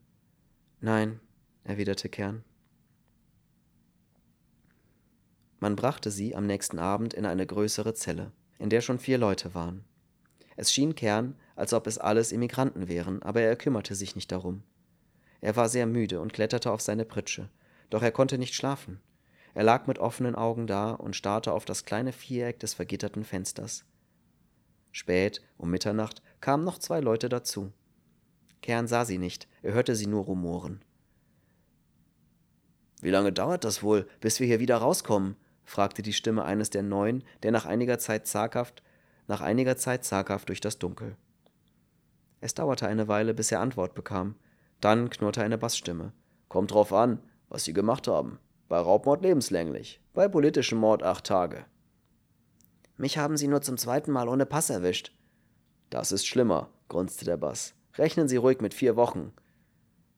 Nein, 0.80 1.20
erwiderte 1.64 2.10
Kern. 2.10 2.44
Man 5.60 5.76
brachte 5.76 6.12
sie 6.12 6.36
am 6.36 6.46
nächsten 6.46 6.78
Abend 6.78 7.14
in 7.14 7.26
eine 7.26 7.48
größere 7.48 7.94
Zelle, 7.94 8.32
in 8.60 8.70
der 8.70 8.82
schon 8.82 9.00
vier 9.00 9.18
Leute 9.18 9.56
waren. 9.56 9.86
Es 10.56 10.74
schien 10.74 10.94
Kern, 10.94 11.36
als 11.56 11.74
ob 11.74 11.88
es 11.88 11.98
alles 11.98 12.32
Immigranten 12.32 12.88
wären, 12.88 13.24
aber 13.24 13.42
er 13.42 13.56
kümmerte 13.56 13.96
sich 13.96 14.16
nicht 14.16 14.32
darum. 14.32 14.64
Er 15.42 15.56
war 15.56 15.70
sehr 15.70 15.86
müde 15.86 16.20
und 16.20 16.34
kletterte 16.34 16.72
auf 16.72 16.82
seine 16.82 17.06
Pritsche, 17.06 17.50
doch 17.90 18.04
er 18.04 18.12
konnte 18.12 18.38
nicht 18.38 18.56
schlafen. 18.56 19.00
Er 19.54 19.64
lag 19.64 19.86
mit 19.88 20.00
offenen 20.00 20.36
Augen 20.36 20.68
da 20.68 20.92
und 20.92 21.16
starrte 21.16 21.54
auf 21.54 21.66
das 21.66 21.86
kleine 21.86 22.12
Viereck 22.12 22.60
des 22.60 22.74
vergitterten 22.74 23.24
Fensters. 23.24 23.86
Spät, 24.92 25.42
um 25.58 25.70
Mitternacht, 25.70 26.22
kamen 26.42 26.64
noch 26.64 26.80
zwei 26.80 27.00
Leute 27.00 27.30
dazu. 27.30 27.72
Kern 28.62 28.88
sah 28.88 29.06
sie 29.06 29.18
nicht, 29.18 29.48
er 29.62 29.74
hörte 29.74 29.96
sie 29.96 30.08
nur 30.08 30.24
rumoren. 30.24 30.84
Wie 33.02 33.10
lange 33.10 33.34
dauert 33.34 33.64
das 33.64 33.84
wohl, 33.84 34.08
bis 34.22 34.40
wir 34.40 34.48
hier 34.48 34.60
wieder 34.60 34.78
rauskommen? 34.78 35.36
fragte 35.66 36.02
die 36.02 36.14
Stimme 36.14 36.46
eines 36.46 36.70
der 36.70 36.84
Neuen, 36.84 37.24
der 37.44 37.52
nach 37.52 37.66
einiger 37.66 38.00
Zeit 38.00 38.28
zaghaft, 38.28 38.84
nach 39.28 39.42
einiger 39.42 39.78
Zeit 39.78 40.04
zaghaft 40.06 40.50
durch 40.50 40.62
das 40.62 40.80
Dunkel. 40.80 41.18
Es 42.40 42.54
dauerte 42.54 42.88
eine 42.88 43.08
Weile, 43.08 43.34
bis 43.34 43.52
er 43.52 43.62
Antwort 43.62 43.94
bekam. 43.94 44.36
Dann 44.82 45.10
knurrte 45.10 45.42
eine 45.44 45.58
Bassstimme. 45.58 46.12
Kommt 46.50 46.72
drauf 46.72 46.92
an, 46.92 47.20
was 47.48 47.64
Sie 47.64 47.74
gemacht 47.74 48.08
haben. 48.08 48.40
Bei 48.68 48.78
Raubmord 48.78 49.22
lebenslänglich, 49.22 50.02
bei 50.14 50.28
politischem 50.28 50.78
Mord 50.78 51.04
acht 51.04 51.26
Tage. 51.26 51.66
Mich 52.98 53.18
haben 53.18 53.38
Sie 53.38 53.48
nur 53.48 53.62
zum 53.62 53.78
zweiten 53.78 54.12
Mal 54.12 54.28
ohne 54.28 54.46
Pass 54.46 54.70
erwischt. 54.70 55.14
Das 55.90 56.12
ist 56.12 56.26
schlimmer, 56.26 56.70
grunzte 56.90 57.26
der 57.26 57.38
Bass. 57.38 57.74
Rechnen 57.96 58.28
Sie 58.28 58.38
ruhig 58.38 58.62
mit 58.62 58.74
vier 58.74 58.96
Wochen. 58.96 59.34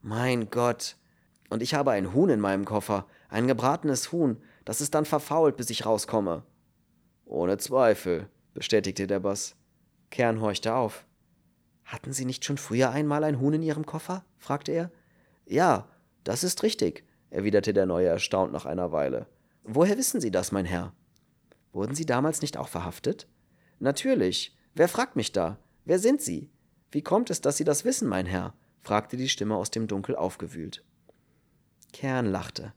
Mein 0.01 0.49
Gott. 0.49 0.97
Und 1.49 1.61
ich 1.61 1.73
habe 1.73 1.91
ein 1.91 2.13
Huhn 2.13 2.29
in 2.29 2.39
meinem 2.39 2.65
Koffer, 2.65 3.05
ein 3.29 3.47
gebratenes 3.47 4.11
Huhn, 4.11 4.37
das 4.65 4.81
ist 4.81 4.95
dann 4.95 5.05
verfault, 5.05 5.57
bis 5.57 5.69
ich 5.69 5.85
rauskomme. 5.85 6.43
Ohne 7.25 7.57
Zweifel, 7.57 8.29
bestätigte 8.53 9.07
der 9.07 9.19
Bass. 9.19 9.55
Kern 10.09 10.41
horchte 10.41 10.73
auf. 10.75 11.05
Hatten 11.83 12.13
Sie 12.13 12.25
nicht 12.25 12.45
schon 12.45 12.57
früher 12.57 12.89
einmal 12.89 13.23
ein 13.23 13.39
Huhn 13.39 13.53
in 13.53 13.61
Ihrem 13.61 13.85
Koffer? 13.85 14.25
fragte 14.37 14.71
er. 14.71 14.91
Ja, 15.45 15.87
das 16.23 16.43
ist 16.43 16.63
richtig, 16.63 17.04
erwiderte 17.29 17.73
der 17.73 17.85
Neue 17.85 18.07
erstaunt 18.07 18.51
nach 18.51 18.65
einer 18.65 18.91
Weile. 18.91 19.27
Woher 19.63 19.97
wissen 19.97 20.21
Sie 20.21 20.31
das, 20.31 20.51
mein 20.51 20.65
Herr? 20.65 20.93
Wurden 21.73 21.95
Sie 21.95 22.05
damals 22.05 22.41
nicht 22.41 22.57
auch 22.57 22.67
verhaftet? 22.67 23.27
Natürlich. 23.79 24.55
Wer 24.73 24.87
fragt 24.87 25.15
mich 25.15 25.31
da? 25.31 25.57
Wer 25.85 25.99
sind 25.99 26.21
Sie? 26.21 26.49
Wie 26.91 27.01
kommt 27.01 27.29
es, 27.29 27.41
dass 27.41 27.57
Sie 27.57 27.63
das 27.63 27.83
wissen, 27.85 28.07
mein 28.07 28.25
Herr? 28.25 28.53
fragte 28.81 29.17
die 29.17 29.29
Stimme 29.29 29.55
aus 29.55 29.71
dem 29.71 29.87
Dunkel 29.87 30.15
aufgewühlt. 30.15 30.83
Kern 31.91 32.27
lachte. 32.27 32.73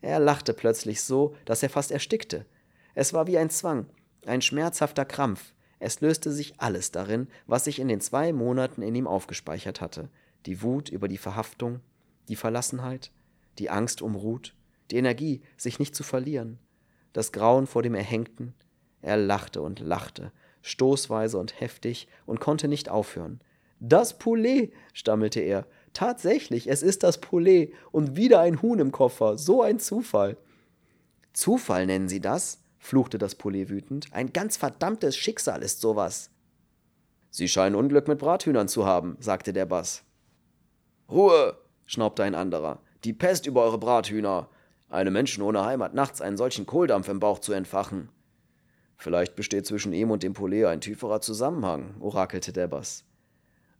Er 0.00 0.20
lachte 0.20 0.52
plötzlich 0.52 1.02
so, 1.02 1.34
dass 1.44 1.62
er 1.62 1.70
fast 1.70 1.90
erstickte. 1.90 2.46
Es 2.94 3.12
war 3.12 3.26
wie 3.26 3.38
ein 3.38 3.50
Zwang, 3.50 3.86
ein 4.26 4.42
schmerzhafter 4.42 5.04
Krampf. 5.04 5.54
Es 5.78 6.00
löste 6.00 6.32
sich 6.32 6.60
alles 6.60 6.90
darin, 6.90 7.28
was 7.46 7.64
sich 7.64 7.78
in 7.78 7.88
den 7.88 8.00
zwei 8.00 8.32
Monaten 8.32 8.82
in 8.82 8.94
ihm 8.94 9.06
aufgespeichert 9.06 9.80
hatte. 9.80 10.10
Die 10.46 10.62
Wut 10.62 10.88
über 10.88 11.08
die 11.08 11.18
Verhaftung, 11.18 11.80
die 12.28 12.36
Verlassenheit, 12.36 13.10
die 13.58 13.70
Angst 13.70 14.02
um 14.02 14.14
Ruth, 14.14 14.54
die 14.90 14.96
Energie, 14.96 15.42
sich 15.56 15.78
nicht 15.78 15.94
zu 15.94 16.02
verlieren, 16.02 16.58
das 17.12 17.32
Grauen 17.32 17.66
vor 17.66 17.82
dem 17.82 17.94
Erhängten. 17.94 18.54
Er 19.02 19.16
lachte 19.16 19.62
und 19.62 19.80
lachte, 19.80 20.32
stoßweise 20.62 21.38
und 21.38 21.60
heftig, 21.60 22.08
und 22.26 22.40
konnte 22.40 22.68
nicht 22.68 22.88
aufhören. 22.88 23.40
Das 23.80 24.18
Poulet, 24.18 24.72
stammelte 24.92 25.40
er, 25.40 25.66
Tatsächlich, 25.92 26.68
es 26.68 26.82
ist 26.82 27.02
das 27.02 27.20
Poulet 27.20 27.72
und 27.90 28.16
wieder 28.16 28.40
ein 28.40 28.62
Huhn 28.62 28.78
im 28.78 28.92
Koffer. 28.92 29.38
So 29.38 29.62
ein 29.62 29.80
Zufall. 29.80 30.36
Zufall 31.32 31.86
nennen 31.86 32.08
Sie 32.08 32.20
das? 32.20 32.62
fluchte 32.78 33.18
das 33.18 33.34
Poulet 33.34 33.68
wütend. 33.68 34.06
Ein 34.12 34.32
ganz 34.32 34.56
verdammtes 34.56 35.16
Schicksal 35.16 35.62
ist 35.62 35.80
sowas. 35.80 36.30
Sie 37.30 37.48
scheinen 37.48 37.74
Unglück 37.74 38.06
mit 38.08 38.18
Brathühnern 38.18 38.68
zu 38.68 38.86
haben, 38.86 39.16
sagte 39.20 39.52
der 39.52 39.66
Bass. 39.66 40.04
Ruhe, 41.10 41.58
schnaubte 41.86 42.22
ein 42.22 42.34
anderer. 42.34 42.80
Die 43.04 43.12
Pest 43.12 43.46
über 43.46 43.62
eure 43.62 43.78
Brathühner. 43.78 44.48
Einem 44.88 45.12
Menschen 45.12 45.42
ohne 45.42 45.64
Heimat 45.64 45.94
nachts 45.94 46.20
einen 46.20 46.36
solchen 46.36 46.66
Kohldampf 46.66 47.08
im 47.08 47.20
Bauch 47.20 47.38
zu 47.38 47.52
entfachen. 47.52 48.08
Vielleicht 48.96 49.36
besteht 49.36 49.66
zwischen 49.66 49.92
ihm 49.92 50.10
und 50.10 50.24
dem 50.24 50.32
Poulet 50.32 50.64
ein 50.64 50.80
tieferer 50.80 51.20
Zusammenhang, 51.20 51.94
orakelte 52.00 52.52
der 52.52 52.66
Bass. 52.66 53.04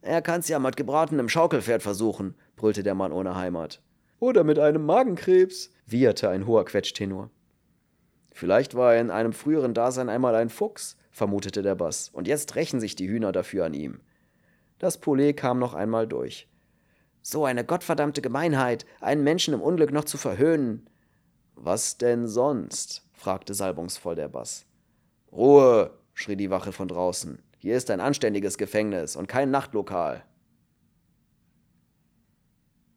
Er 0.01 0.23
kann's 0.23 0.49
ja 0.49 0.61
mit 0.61 0.77
gebratenem 0.77 1.29
Schaukelpferd 1.29 1.83
versuchen, 1.83 2.37
brüllte 2.55 2.85
der 2.85 2.95
Mann 2.95 3.11
ohne 3.11 3.35
Heimat. 3.35 3.83
Oder 4.21 4.45
mit 4.45 4.61
einem 4.61 4.87
Magenkrebs, 4.87 5.71
wieherte 5.87 6.29
ein 6.29 6.47
hoher 6.47 6.65
Quetschtenor. 6.65 7.31
Vielleicht 8.31 8.77
war 8.77 8.95
er 8.95 9.01
in 9.01 9.11
einem 9.11 9.33
früheren 9.33 9.75
Dasein 9.75 10.09
einmal 10.09 10.37
ein 10.37 10.51
Fuchs, 10.51 10.97
vermutete 11.11 11.63
der 11.63 11.75
Bass, 11.75 12.11
und 12.13 12.29
jetzt 12.29 12.55
rächen 12.55 12.79
sich 12.79 12.95
die 12.95 13.09
Hühner 13.09 13.33
dafür 13.33 13.65
an 13.65 13.75
ihm. 13.75 14.01
Das 14.79 14.99
Poulet 14.99 15.37
kam 15.37 15.59
noch 15.59 15.75
einmal 15.75 16.07
durch. 16.07 16.47
So 17.23 17.45
eine 17.45 17.65
gottverdammte 17.65 18.23
Gemeinheit, 18.23 18.87
einen 19.01 19.25
Menschen 19.25 19.55
im 19.55 19.63
Unglück 19.63 19.93
noch 19.93 20.05
zu 20.05 20.19
verhöhnen. 20.19 20.89
Was 21.55 21.99
denn 21.99 22.27
sonst? 22.27 23.05
fragte 23.13 23.55
salbungsvoll 23.55 24.15
der 24.15 24.29
Bass. 24.29 24.65
Ruhe, 25.33 25.91
schrie 26.15 26.37
die 26.37 26.51
Wache 26.51 26.73
von 26.73 26.89
draußen. 26.89 27.43
Hier 27.59 27.77
ist 27.77 27.91
ein 27.91 28.01
anständiges 28.01 28.57
Gefängnis 28.57 29.17
und 29.17 29.27
kein 29.27 29.51
Nachtlokal. 29.51 30.25